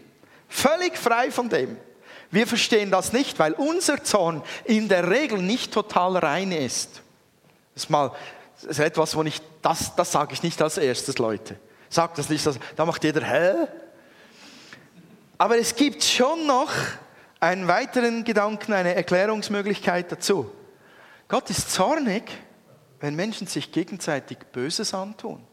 [0.48, 1.78] Völlig frei von dem.
[2.32, 7.02] Wir verstehen das nicht, weil unser Zorn in der Regel nicht total rein ist.
[7.74, 8.12] Das ist mal
[8.56, 11.58] das ist etwas, wo ich, das, das sage ich nicht als erstes, Leute.
[11.90, 13.68] Sagt das nicht, da macht jeder, hä?
[15.38, 16.72] Aber es gibt schon noch
[17.40, 20.50] einen weiteren Gedanken, eine Erklärungsmöglichkeit dazu.
[21.28, 22.24] Gott ist zornig,
[23.02, 25.46] wenn Menschen sich gegenseitig Böses antun.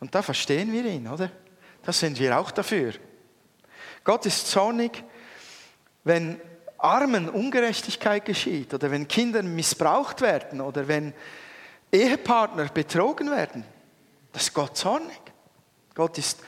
[0.00, 1.30] Und da verstehen wir ihn, oder?
[1.82, 2.94] Da sind wir auch dafür.
[4.08, 5.04] Gott ist zornig,
[6.02, 6.40] wenn
[6.78, 11.12] Armen Ungerechtigkeit geschieht oder wenn Kinder missbraucht werden oder wenn
[11.92, 13.64] Ehepartner betrogen werden.
[14.32, 15.20] Das ist Gott zornig.
[15.94, 16.40] Gott ist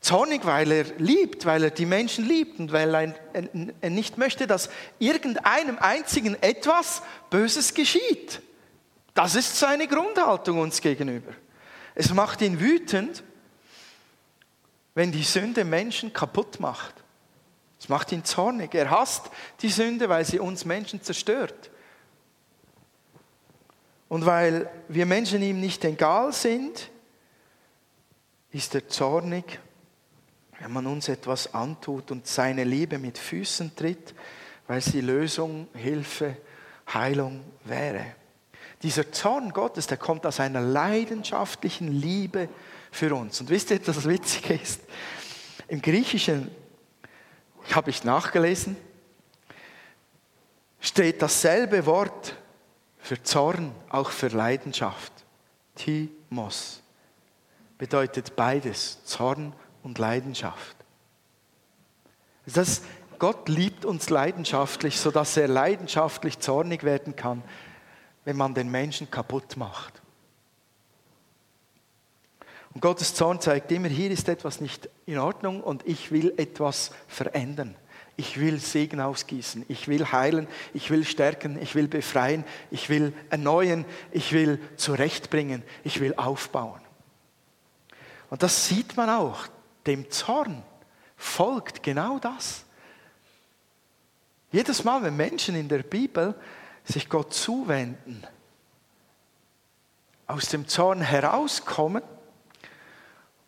[0.00, 4.70] zornig, weil er liebt, weil er die Menschen liebt und weil er nicht möchte, dass
[4.98, 8.40] irgendeinem einzigen etwas Böses geschieht.
[9.12, 11.32] Das ist seine Grundhaltung uns gegenüber.
[11.94, 13.22] Es macht ihn wütend,
[14.94, 17.01] wenn die Sünde Menschen kaputt macht.
[17.82, 18.76] Es macht ihn zornig.
[18.76, 19.28] Er hasst
[19.60, 21.72] die Sünde, weil sie uns Menschen zerstört.
[24.08, 26.90] Und weil wir Menschen ihm nicht egal sind,
[28.52, 29.58] ist er zornig,
[30.60, 34.14] wenn man uns etwas antut und seine Liebe mit Füßen tritt,
[34.68, 36.36] weil sie Lösung, Hilfe,
[36.94, 38.14] Heilung wäre.
[38.84, 42.48] Dieser Zorn Gottes, der kommt aus einer leidenschaftlichen Liebe
[42.92, 43.40] für uns.
[43.40, 44.82] Und wisst ihr, das Witzige ist?
[45.66, 46.48] Im Griechischen,
[47.70, 48.76] habe ich nachgelesen,
[50.80, 52.36] steht dasselbe Wort
[52.98, 55.12] für Zorn, auch für Leidenschaft.
[55.74, 56.82] Timos
[57.78, 60.76] bedeutet beides, Zorn und Leidenschaft.
[62.46, 62.82] Das,
[63.18, 67.42] Gott liebt uns leidenschaftlich, sodass er leidenschaftlich zornig werden kann,
[68.24, 70.01] wenn man den Menschen kaputt macht.
[72.74, 76.90] Und Gottes Zorn zeigt immer, hier ist etwas nicht in Ordnung und ich will etwas
[77.06, 77.76] verändern.
[78.16, 83.14] Ich will Segen ausgießen, ich will heilen, ich will stärken, ich will befreien, ich will
[83.30, 86.80] erneuern, ich will zurechtbringen, ich will aufbauen.
[88.30, 89.46] Und das sieht man auch.
[89.86, 90.62] Dem Zorn
[91.16, 92.64] folgt genau das.
[94.50, 96.34] Jedes Mal, wenn Menschen in der Bibel
[96.84, 98.26] sich Gott zuwenden,
[100.26, 102.02] aus dem Zorn herauskommen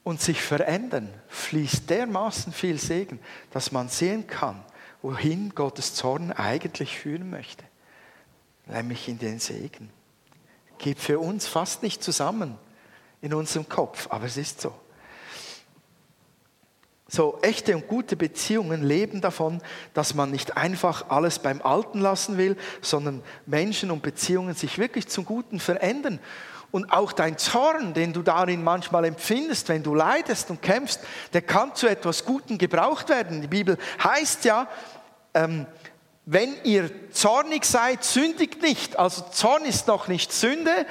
[0.05, 3.19] und sich verändern, fließt dermaßen viel Segen,
[3.51, 4.63] dass man sehen kann,
[5.03, 7.65] wohin Gottes Zorn eigentlich führen möchte,
[8.67, 9.91] nämlich in den Segen.
[10.79, 12.59] Geht für uns fast nicht zusammen
[13.23, 14.75] in unserem Kopf, aber es ist so.
[17.09, 19.63] So echte und gute Beziehungen leben davon,
[19.93, 25.07] dass man nicht einfach alles beim Alten lassen will, sondern Menschen und Beziehungen sich wirklich
[25.09, 26.19] zum Guten verändern.
[26.75, 30.99] Und auch dein Zorn, den du darin manchmal empfindest, wenn du leidest und kämpfst,
[31.33, 33.43] der kann zu etwas Guten gebraucht werden.
[33.43, 34.67] Die Bibel heißt ja,
[35.35, 35.67] ähm,
[36.27, 38.99] wenn ihr zornig seid, sündigt nicht.
[38.99, 40.85] Also Zorn ist noch nicht Sünde.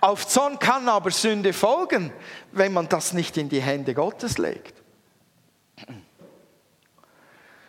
[0.00, 2.12] Auf Zorn kann aber Sünde folgen,
[2.50, 4.82] wenn man das nicht in die Hände Gottes legt.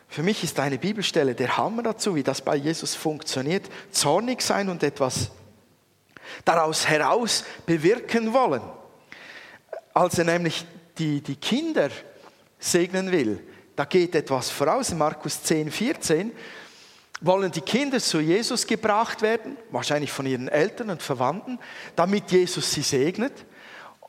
[0.07, 3.69] Für mich ist eine Bibelstelle der Hammer dazu, wie das bei Jesus funktioniert.
[3.91, 5.29] Zornig sein und etwas
[6.45, 8.61] daraus heraus bewirken wollen.
[9.93, 10.65] Als er nämlich
[10.97, 11.89] die, die Kinder
[12.59, 14.91] segnen will, da geht etwas voraus.
[14.91, 16.31] In Markus 10, 14
[17.21, 21.59] wollen die Kinder zu Jesus gebracht werden, wahrscheinlich von ihren Eltern und Verwandten,
[21.95, 23.45] damit Jesus sie segnet.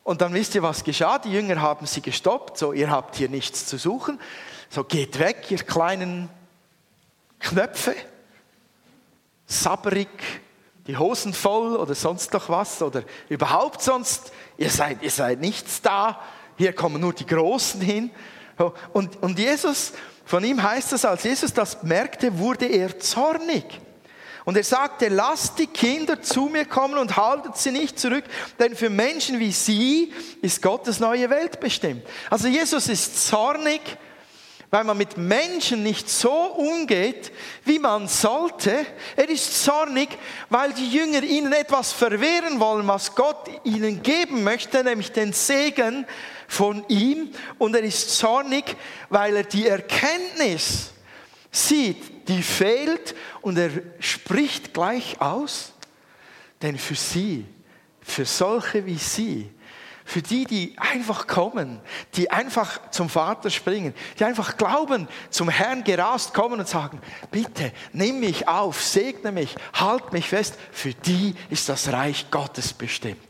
[0.03, 1.19] Und dann wisst ihr, was geschah?
[1.19, 4.19] Die Jünger haben sie gestoppt, so ihr habt hier nichts zu suchen.
[4.69, 6.29] So geht weg, ihr kleinen
[7.39, 7.95] Knöpfe,
[9.47, 10.09] sabberig,
[10.87, 15.81] die Hosen voll oder sonst noch was oder überhaupt sonst, ihr seid, ihr seid nichts
[15.81, 16.21] da,
[16.57, 18.11] hier kommen nur die Großen hin.
[18.93, 19.93] Und, und Jesus,
[20.25, 23.65] von ihm heißt es, als Jesus das merkte, wurde er zornig.
[24.45, 28.25] Und er sagte, lasst die Kinder zu mir kommen und haltet sie nicht zurück,
[28.59, 32.05] denn für Menschen wie sie ist Gottes neue Welt bestimmt.
[32.29, 33.81] Also Jesus ist zornig
[34.73, 37.31] weil man mit Menschen nicht so umgeht,
[37.67, 38.87] wie man sollte.
[39.17, 40.09] Er ist zornig,
[40.49, 46.07] weil die Jünger ihnen etwas verwehren wollen, was Gott ihnen geben möchte, nämlich den Segen
[46.49, 47.31] von ihm.
[47.59, 48.65] Und er ist zornig,
[49.11, 50.93] weil er die Erkenntnis
[51.51, 53.71] sieht, die fehlt und er
[54.01, 55.75] spricht gleich aus.
[56.63, 57.45] Denn für sie,
[58.01, 59.51] für solche wie sie,
[60.13, 61.81] für die, die einfach kommen,
[62.17, 67.01] die einfach zum Vater springen, die einfach glauben, zum Herrn gerast kommen und sagen,
[67.31, 72.75] bitte nimm mich auf, segne mich, halt mich fest, für die ist das Reich Gottes
[72.75, 73.27] bestimmt.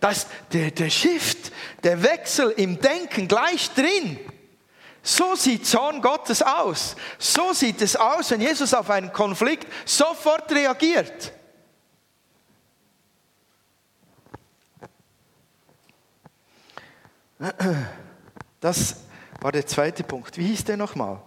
[0.00, 1.52] Da ist der, der Shift,
[1.82, 4.18] der Wechsel im Denken gleich drin.
[5.02, 6.96] So sieht Zorn Gottes aus.
[7.18, 11.32] So sieht es aus, wenn Jesus auf einen Konflikt sofort reagiert.
[18.60, 18.96] Das
[19.40, 20.38] war der zweite Punkt.
[20.38, 21.20] Wie hieß der nochmal?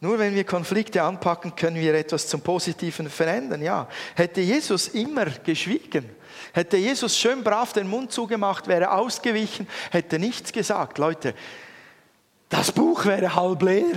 [0.00, 3.62] Nur wenn wir Konflikte anpacken, können wir etwas zum Positiven verändern.
[3.62, 6.08] Ja, hätte Jesus immer geschwiegen,
[6.52, 10.98] hätte Jesus schön brav den Mund zugemacht, wäre ausgewichen, hätte nichts gesagt.
[10.98, 11.34] Leute,
[12.48, 13.96] das Buch wäre halb leer.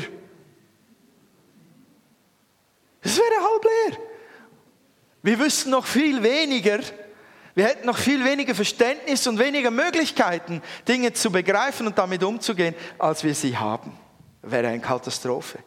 [3.02, 3.98] Es wäre halb leer.
[5.22, 6.80] Wir wüssten noch viel weniger,
[7.56, 12.76] wir hätten noch viel weniger Verständnis und weniger Möglichkeiten, Dinge zu begreifen und damit umzugehen,
[12.98, 13.98] als wir sie haben.
[14.42, 15.60] Wäre eine Katastrophe.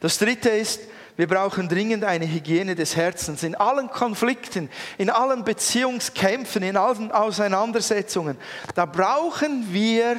[0.00, 0.80] Das dritte ist,
[1.16, 3.42] wir brauchen dringend eine Hygiene des Herzens.
[3.42, 4.68] In allen Konflikten,
[4.98, 8.36] in allen Beziehungskämpfen, in allen Auseinandersetzungen,
[8.74, 10.16] da brauchen wir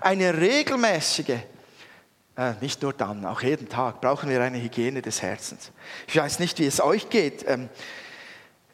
[0.00, 1.38] eine regelmäßige,
[2.36, 5.72] äh, nicht nur dann, auch jeden Tag, brauchen wir eine Hygiene des Herzens.
[6.06, 7.44] Ich weiß nicht, wie es euch geht.
[7.48, 7.68] Ähm,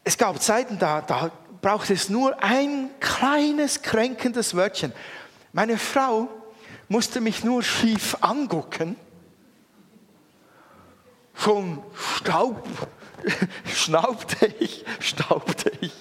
[0.05, 1.31] es gab Zeiten, da, da
[1.63, 4.93] braucht es nur ein kleines kränkendes Wörtchen.
[5.53, 6.29] Meine Frau
[6.89, 8.97] musste mich nur schief angucken.
[11.35, 12.69] Schon Staub,
[13.75, 15.95] schnaubte ich, staubte ich,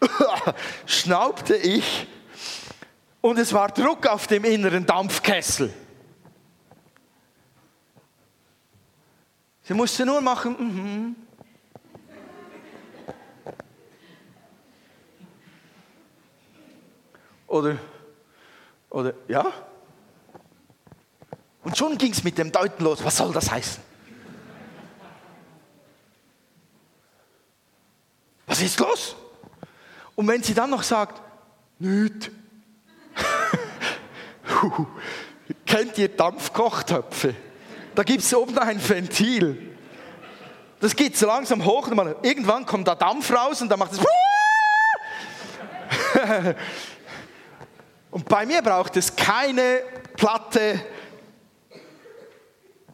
[0.86, 2.06] schnaubte ich
[3.20, 5.72] und es war Druck auf dem inneren Dampfkessel.
[9.62, 11.27] Sie musste nur machen, mm -hmm.
[17.48, 17.78] Oder,
[18.90, 19.52] oder, ja?
[21.64, 23.02] Und schon ging es mit dem Deuten los.
[23.02, 23.82] Was soll das heißen?
[28.46, 29.16] Was ist los?
[30.14, 31.20] Und wenn sie dann noch sagt,
[31.78, 32.30] nüt.
[35.66, 37.34] Kennt ihr Dampfkochtöpfe?
[37.94, 39.76] Da gibt es oben ein Ventil.
[40.80, 43.92] Das geht so langsam hoch und man, irgendwann kommt da Dampf raus und dann macht
[43.92, 44.00] es.
[48.10, 49.82] Und bei mir braucht es keine
[50.16, 50.80] Platte.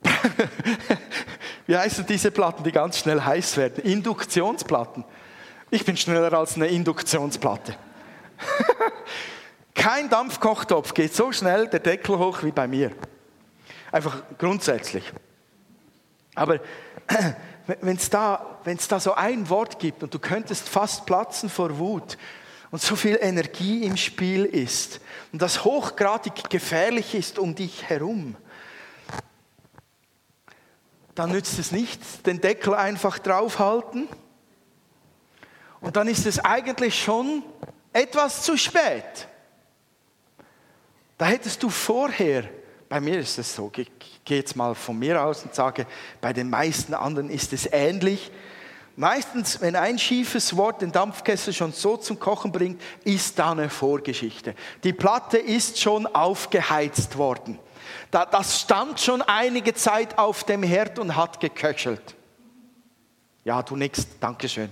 [1.66, 3.84] Wie heißen diese Platten, die ganz schnell heiß werden?
[3.84, 5.04] Induktionsplatten.
[5.70, 7.76] Ich bin schneller als eine Induktionsplatte.
[9.74, 12.92] Kein Dampfkochtopf geht so schnell der Deckel hoch wie bei mir.
[13.90, 15.12] Einfach grundsätzlich.
[16.34, 16.58] Aber
[17.80, 18.58] wenn es da,
[18.88, 22.18] da so ein Wort gibt und du könntest fast platzen vor Wut,
[22.74, 24.98] und so viel Energie im Spiel ist
[25.32, 28.34] und das hochgradig gefährlich ist um dich herum,
[31.14, 34.08] dann nützt es nichts, den Deckel einfach draufhalten
[35.82, 37.44] und dann ist es eigentlich schon
[37.92, 39.28] etwas zu spät.
[41.16, 42.42] Da hättest du vorher,
[42.88, 43.92] bei mir ist es so, ich
[44.24, 45.86] gehe jetzt mal von mir aus und sage,
[46.20, 48.32] bei den meisten anderen ist es ähnlich,
[48.96, 53.68] Meistens, wenn ein schiefes Wort den Dampfkessel schon so zum Kochen bringt, ist da eine
[53.68, 54.54] Vorgeschichte.
[54.84, 57.58] Die Platte ist schon aufgeheizt worden.
[58.10, 62.14] Das stand schon einige Zeit auf dem Herd und hat geköchelt.
[63.44, 64.08] Ja, du nickst.
[64.20, 64.70] Dankeschön.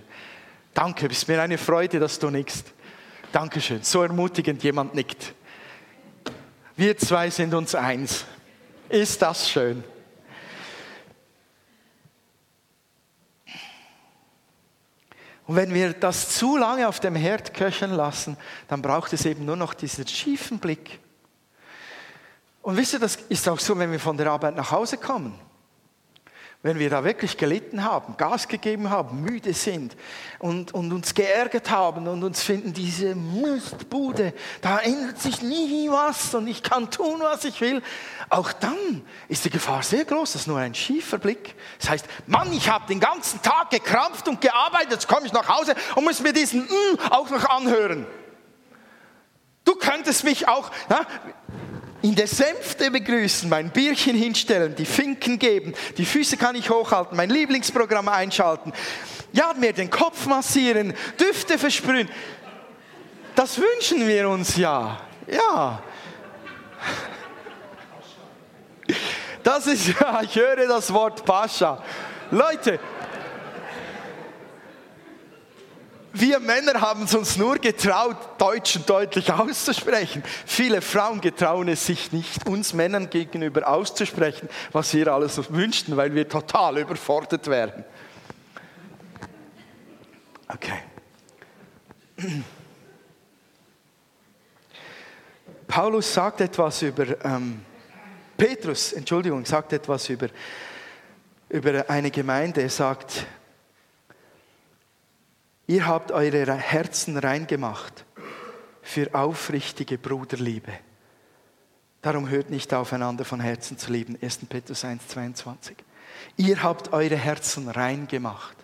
[0.72, 2.72] Danke, es ist mir eine Freude, dass du nickst.
[3.32, 3.82] Dankeschön.
[3.82, 5.34] So ermutigend jemand nickt.
[6.76, 8.24] Wir zwei sind uns eins.
[8.88, 9.82] Ist das schön?
[15.47, 18.36] Und wenn wir das zu lange auf dem Herd köcheln lassen,
[18.68, 21.01] dann braucht es eben nur noch diesen schiefen Blick.
[22.62, 25.38] Und wisst ihr, das ist auch so, wenn wir von der Arbeit nach Hause kommen
[26.62, 29.96] wenn wir da wirklich gelitten haben, Gas gegeben haben, müde sind
[30.38, 36.34] und, und uns geärgert haben und uns finden, diese Mistbude, da ändert sich nie was
[36.34, 37.82] und ich kann tun, was ich will,
[38.28, 41.56] auch dann ist die Gefahr sehr groß, das ist nur ein schiefer Blick.
[41.80, 45.48] Das heißt, Mann, ich habe den ganzen Tag gekrampft und gearbeitet, jetzt komme ich nach
[45.48, 48.06] Hause und muss mir diesen mm auch noch anhören.
[49.64, 51.00] Du könntest mich auch, ja,
[52.03, 57.16] in der Sänfte begrüßen, mein Bierchen hinstellen, die Finken geben, die Füße kann ich hochhalten,
[57.16, 58.72] mein Lieblingsprogramm einschalten,
[59.32, 62.09] ja, mir den Kopf massieren, Düfte versprühen.
[63.34, 65.00] Das wünschen wir uns ja.
[65.26, 65.82] Ja.
[69.42, 71.82] Das ist ja, ich höre das Wort Pascha.
[72.30, 72.78] Leute,
[76.14, 80.22] Wir Männer haben es uns nur getraut, Deutsch und deutlich auszusprechen.
[80.44, 86.14] Viele Frauen getrauen es sich nicht, uns Männern gegenüber auszusprechen, was wir alles wünschten, weil
[86.14, 87.84] wir total überfordert wären.
[90.48, 90.82] Okay.
[95.66, 97.62] Paulus sagt etwas über, ähm,
[98.36, 100.28] Petrus, Entschuldigung, sagt etwas über,
[101.48, 102.60] über eine Gemeinde.
[102.60, 103.26] Er sagt,
[105.66, 108.04] ihr habt eure Herzen reingemacht
[108.82, 110.72] für aufrichtige Bruderliebe.
[112.02, 114.18] Darum hört nicht auf, einander von Herzen zu lieben.
[114.20, 114.40] 1.
[114.48, 115.76] Petrus 1, 22.
[116.36, 118.56] Ihr habt eure Herzen rein gemacht.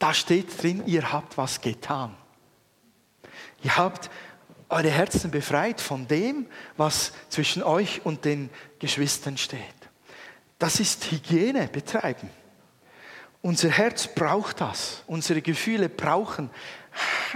[0.00, 2.16] Da steht drin, ihr habt was getan.
[3.62, 4.10] Ihr habt
[4.68, 6.46] eure Herzen befreit von dem,
[6.76, 8.50] was zwischen euch und den
[8.80, 9.60] Geschwistern steht.
[10.58, 12.30] Das ist Hygiene betreiben.
[13.42, 15.02] Unser Herz braucht das.
[15.06, 16.48] Unsere Gefühle brauchen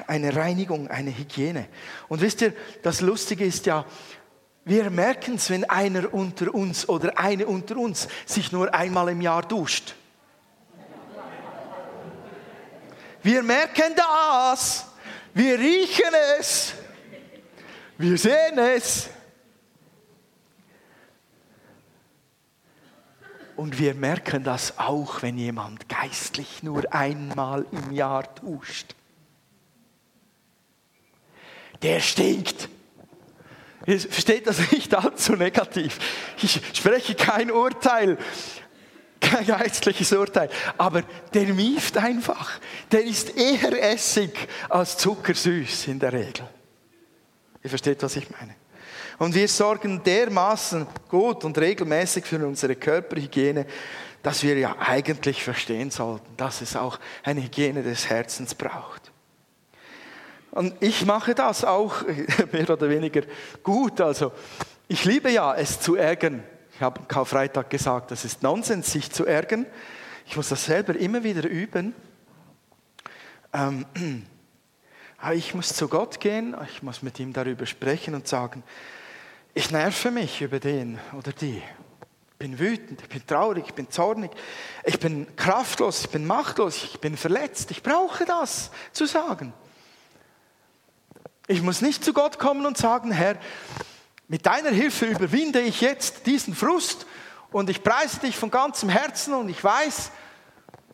[0.06, 1.66] eine Reinigung, eine Hygiene.
[2.08, 3.84] Und wisst ihr, das Lustige ist ja,
[4.64, 9.20] wir merken es, wenn einer unter uns oder eine unter uns sich nur einmal im
[9.20, 9.94] Jahr duscht.
[13.22, 14.86] Wir merken das.
[15.34, 16.72] Wir riechen es.
[17.98, 19.08] Wir sehen es.
[23.56, 28.94] Und wir merken das auch, wenn jemand geistlich nur einmal im Jahr duscht.
[31.82, 32.68] Der stinkt.
[33.86, 35.98] Versteht das nicht allzu negativ.
[36.42, 38.18] Ich spreche kein Urteil,
[39.20, 41.02] kein geistliches Urteil, aber
[41.32, 42.60] der mieft einfach.
[42.90, 46.48] Der ist eher Essig als zuckersüß in der Regel.
[47.62, 48.54] Ihr versteht, was ich meine.
[49.18, 53.66] Und wir sorgen dermaßen gut und regelmäßig für unsere Körperhygiene,
[54.22, 59.12] dass wir ja eigentlich verstehen sollten, dass es auch eine Hygiene des Herzens braucht.
[60.50, 62.02] Und ich mache das auch
[62.52, 63.22] mehr oder weniger
[63.62, 64.00] gut.
[64.00, 64.32] Also
[64.88, 66.42] ich liebe ja es zu ärgern.
[66.74, 69.66] Ich habe am Karfreitag gesagt, das ist Nonsens, sich zu ärgern.
[70.26, 71.94] Ich muss das selber immer wieder üben.
[73.52, 73.86] Ähm,
[75.26, 78.62] aber ich muss zu Gott gehen, ich muss mit ihm darüber sprechen und sagen,
[79.54, 81.60] ich nerve mich über den oder die.
[82.30, 84.30] Ich bin wütend, ich bin traurig, ich bin zornig,
[84.84, 87.72] ich bin kraftlos, ich bin machtlos, ich bin verletzt.
[87.72, 89.52] Ich brauche das zu sagen.
[91.48, 93.36] Ich muss nicht zu Gott kommen und sagen, Herr,
[94.28, 97.04] mit deiner Hilfe überwinde ich jetzt diesen Frust
[97.50, 100.12] und ich preise dich von ganzem Herzen und ich weiß,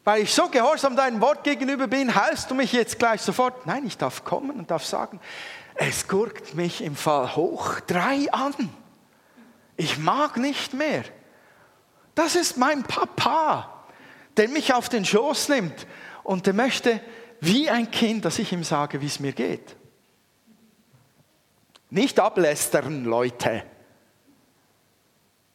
[0.04, 3.66] weil ich so gehorsam deinem Wort gegenüber bin, heilst du mich jetzt gleich sofort.
[3.66, 5.20] Nein, ich darf kommen und darf sagen,
[5.74, 8.54] es gurkt mich im Fall hoch drei an.
[9.76, 11.04] Ich mag nicht mehr.
[12.14, 13.84] Das ist mein Papa,
[14.36, 15.86] der mich auf den Schoß nimmt
[16.24, 17.00] und der möchte
[17.40, 19.76] wie ein Kind, dass ich ihm sage, wie es mir geht.
[21.90, 23.64] Nicht ablästern, Leute.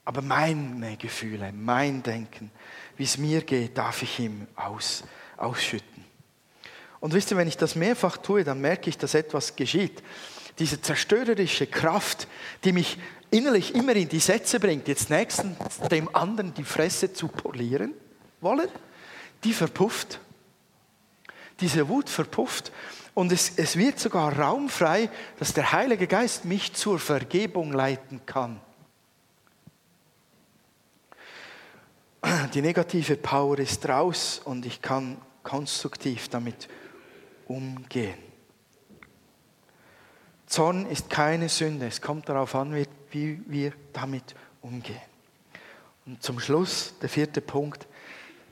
[0.06, 2.52] Aber meine Gefühle, mein Denken,
[2.98, 5.04] wie es mir geht, darf ich ihm aus,
[5.38, 6.06] ausschütten.
[7.00, 10.04] Und wisst ihr, wenn ich das mehrfach tue, dann merke ich, dass etwas geschieht.
[10.60, 12.28] Diese zerstörerische Kraft,
[12.64, 12.98] die mich
[13.30, 15.56] innerlich immer in die Sätze bringt, jetzt nächsten
[15.92, 17.94] dem anderen die Fresse zu polieren
[18.42, 18.70] wollen,
[19.44, 20.20] die verpufft.
[21.60, 22.72] Diese Wut verpufft
[23.14, 28.22] und es, es wird sogar Raum frei, dass der Heilige Geist mich zur Vergebung leiten
[28.26, 28.62] kann.
[32.54, 36.68] Die negative Power ist raus und ich kann konstruktiv damit
[37.48, 38.18] umgehen.
[40.46, 41.88] Zorn ist keine Sünde.
[41.88, 42.74] Es kommt darauf an,
[43.12, 45.02] wie wir damit umgehen.
[46.06, 47.86] Und zum Schluss, der vierte Punkt,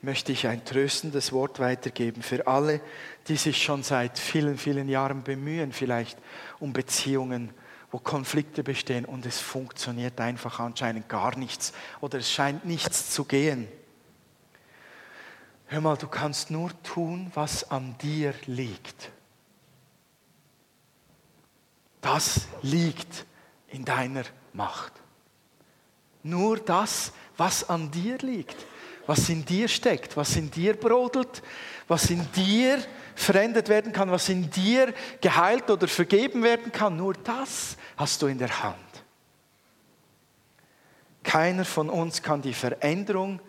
[0.01, 2.81] möchte ich ein tröstendes Wort weitergeben für alle,
[3.27, 6.17] die sich schon seit vielen, vielen Jahren bemühen, vielleicht
[6.59, 7.51] um Beziehungen,
[7.95, 11.71] wo Konflikte bestehen und es funktioniert einfach anscheinend gar nichts
[12.01, 13.69] oder es scheint nichts zu gehen.
[15.67, 19.11] Hör mal, du kannst nur tun, was an dir liegt.
[22.01, 23.25] Das liegt
[23.69, 24.91] in deiner Macht.
[26.21, 28.57] Nur das, was an dir liegt
[29.07, 31.41] was in dir steckt, was in dir brodelt,
[31.87, 32.83] was in dir
[33.15, 36.97] verändert werden kann, was in dir geheilt oder vergeben werden kann.
[36.97, 38.79] Nur das hast du in der Hand.
[41.23, 43.39] Keiner von uns kann die Veränderung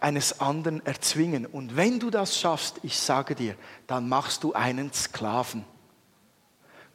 [0.00, 1.46] eines anderen erzwingen.
[1.46, 3.54] Und wenn du das schaffst, ich sage dir,
[3.86, 5.64] dann machst du einen Sklaven.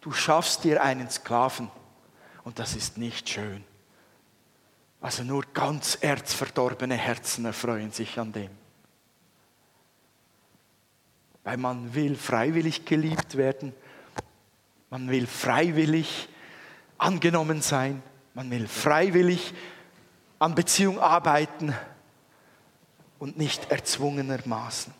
[0.01, 1.71] Du schaffst dir einen Sklaven.
[2.43, 3.63] Und das ist nicht schön.
[4.99, 8.49] Also nur ganz erzverdorbene Herzen erfreuen sich an dem.
[11.43, 13.73] Weil man will freiwillig geliebt werden,
[14.89, 16.27] man will freiwillig
[16.97, 18.01] angenommen sein,
[18.33, 19.53] man will freiwillig
[20.39, 21.73] an Beziehung arbeiten
[23.19, 24.93] und nicht erzwungenermaßen.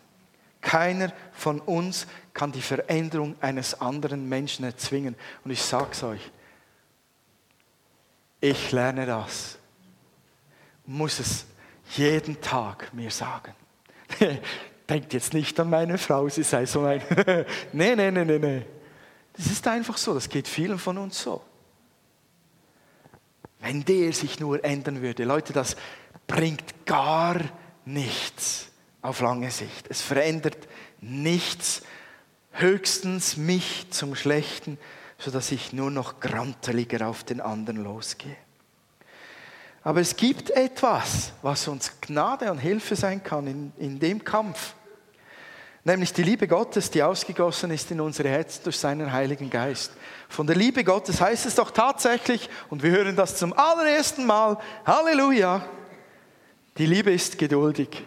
[0.60, 5.14] Keiner von uns kann die Veränderung eines anderen Menschen erzwingen.
[5.44, 6.32] Und ich sage es euch,
[8.40, 9.58] Ich lerne das.
[10.86, 11.46] Muss es
[11.96, 13.52] jeden Tag mir sagen.
[14.88, 17.02] Denkt jetzt nicht an meine Frau, sie sei so ein.
[17.72, 18.66] nee, nee, nee, nee, nee.
[19.34, 21.42] Das ist einfach so, das geht vielen von uns so.
[23.60, 25.76] Wenn der sich nur ändern würde, Leute, das
[26.26, 27.36] bringt gar
[27.84, 28.68] nichts
[29.02, 29.86] auf lange Sicht.
[29.88, 30.68] Es verändert
[31.00, 31.82] nichts,
[32.52, 34.78] höchstens mich zum Schlechten,
[35.18, 38.36] sodass ich nur noch granteliger auf den anderen losgehe.
[39.82, 44.74] Aber es gibt etwas, was uns Gnade und Hilfe sein kann in, in dem Kampf.
[45.88, 49.92] Nämlich die Liebe Gottes, die ausgegossen ist in unsere Herzen durch seinen Heiligen Geist.
[50.28, 54.58] Von der Liebe Gottes heißt es doch tatsächlich, und wir hören das zum allerersten Mal,
[54.84, 55.66] Halleluja,
[56.76, 58.04] die Liebe ist geduldig.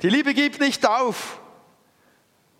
[0.00, 1.38] Die Liebe gibt nicht auf.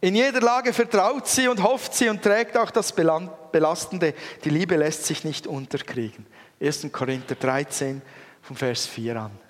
[0.03, 4.13] In jeder Lage vertraut sie und hofft sie und trägt auch das Belastende.
[4.45, 6.27] Die Liebe lässt sich nicht unterkriegen.
[6.61, 6.89] 1.
[6.93, 8.03] Korinther 13
[8.43, 9.48] vom Vers 4 an.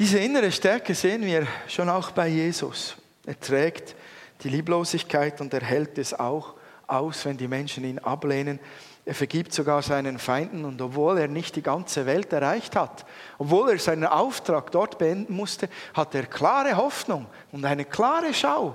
[0.00, 2.96] Diese innere Stärke sehen wir schon auch bei Jesus.
[3.26, 3.94] Er trägt
[4.42, 6.54] die Lieblosigkeit und er hält es auch
[6.86, 8.60] aus, wenn die Menschen ihn ablehnen.
[9.04, 13.04] Er vergibt sogar seinen Feinden und obwohl er nicht die ganze Welt erreicht hat,
[13.36, 18.74] obwohl er seinen Auftrag dort beenden musste, hat er klare Hoffnung und eine klare Schau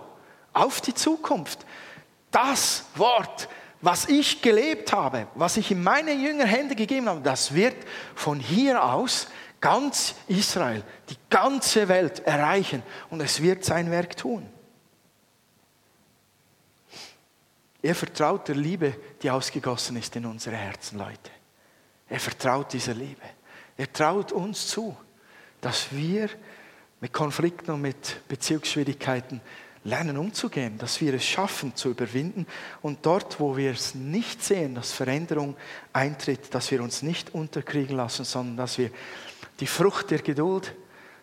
[0.53, 1.65] auf die Zukunft.
[2.29, 3.49] Das Wort,
[3.81, 7.77] was ich gelebt habe, was ich in meine Jüngerhände gegeben habe, das wird
[8.13, 9.27] von hier aus
[9.61, 14.47] ganz Israel, die ganze Welt erreichen und es wird sein Werk tun.
[17.81, 21.31] Er vertraut der Liebe, die ausgegossen ist in unsere Herzen, Leute.
[22.09, 23.21] Er vertraut dieser Liebe.
[23.77, 24.95] Er traut uns zu,
[25.61, 26.29] dass wir
[27.01, 29.41] mit Konflikten und mit Beziehungsschwierigkeiten
[29.83, 32.47] lernen umzugehen, dass wir es schaffen zu überwinden
[32.81, 35.55] und dort, wo wir es nicht sehen, dass Veränderung
[35.93, 38.89] eintritt, dass wir uns nicht unterkriegen lassen, sondern dass wir
[39.59, 40.75] die Frucht der Geduld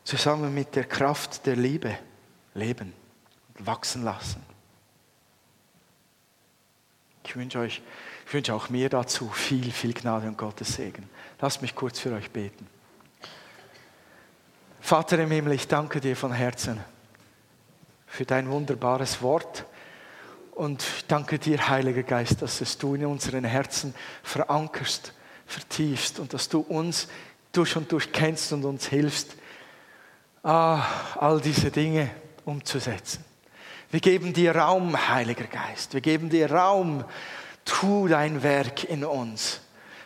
[0.05, 1.97] zusammen mit der Kraft der Liebe
[2.55, 2.93] leben
[3.59, 4.43] und wachsen lassen.
[7.25, 7.83] Ich wünsche euch,
[8.27, 11.09] ich wünsche auch mir dazu viel, viel Gnade und Gottes Segen.
[11.41, 12.67] Lasst mich kurz für euch beten.
[14.81, 16.81] Vater im Himmel, ich danke dir von Herzen
[18.07, 19.65] für dein wunderbares Wort.
[20.55, 25.15] Und danke dir, Heiliger Geist, dass es du in unseren Herzen verankerst,
[25.47, 27.09] vertiefst und dass du uns
[27.53, 29.37] durch und durch kennst und uns hilfst,
[30.43, 30.83] ah,
[31.17, 32.11] all diese Dinge
[32.45, 33.25] umzusetzen.
[33.91, 35.93] Wir geben dir Raum, Heiliger Geist.
[35.93, 37.05] Wir geben dir Raum.
[37.65, 39.61] Tu dein Werk in uns.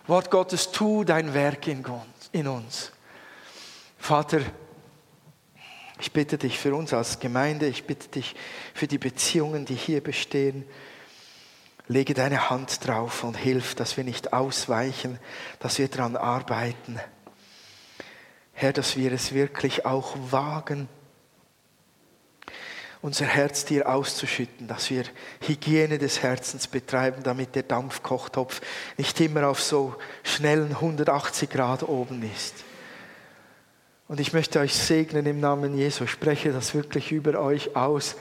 [0.09, 2.93] Wort Gottes, tu dein Werk in uns.
[3.97, 4.41] Vater,
[6.01, 8.37] ich bitte dich für uns als Gemeinde, ich bitte dich
[8.75, 10.65] für die Beziehungen, die hier bestehen.
[11.89, 15.19] Lege deine Hand drauf und hilf, dass wir nicht ausweichen,
[15.61, 17.01] dass wir daran arbeiten.
[18.59, 20.89] Herr, dass wir es wirklich auch wagen,
[23.03, 25.05] unser Herz dir auszuschütten, dass wir
[25.47, 28.63] Hygiene des Herzens betreiben, damit der Dampfkochtopf
[28.97, 32.65] nicht immer auf so schnellen 180 Grad oben ist.
[34.09, 36.05] Und ich möchte euch segnen im Namen Jesu.
[36.05, 38.17] Ich spreche das wirklich über euch aus,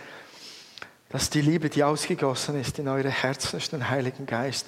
[1.09, 4.67] dass die Liebe, die ausgegossen ist in eure Herzen durch den Heiligen Geist,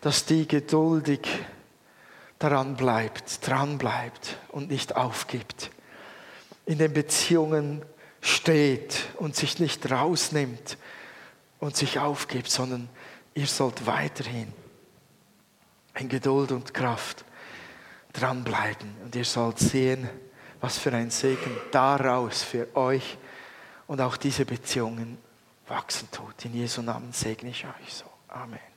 [0.00, 1.28] dass die geduldig
[2.38, 5.70] daran bleibt, dran bleibt und nicht aufgibt.
[6.66, 7.84] In den Beziehungen
[8.20, 10.78] steht und sich nicht rausnimmt
[11.60, 12.88] und sich aufgibt, sondern
[13.34, 14.52] ihr sollt weiterhin
[15.98, 17.24] in Geduld und Kraft
[18.12, 20.08] dranbleiben und ihr sollt sehen,
[20.60, 23.18] was für ein Segen daraus für euch
[23.86, 25.18] und auch diese Beziehungen
[25.66, 26.44] wachsen tut.
[26.44, 28.06] In Jesu Namen segne ich euch so.
[28.28, 28.73] Amen.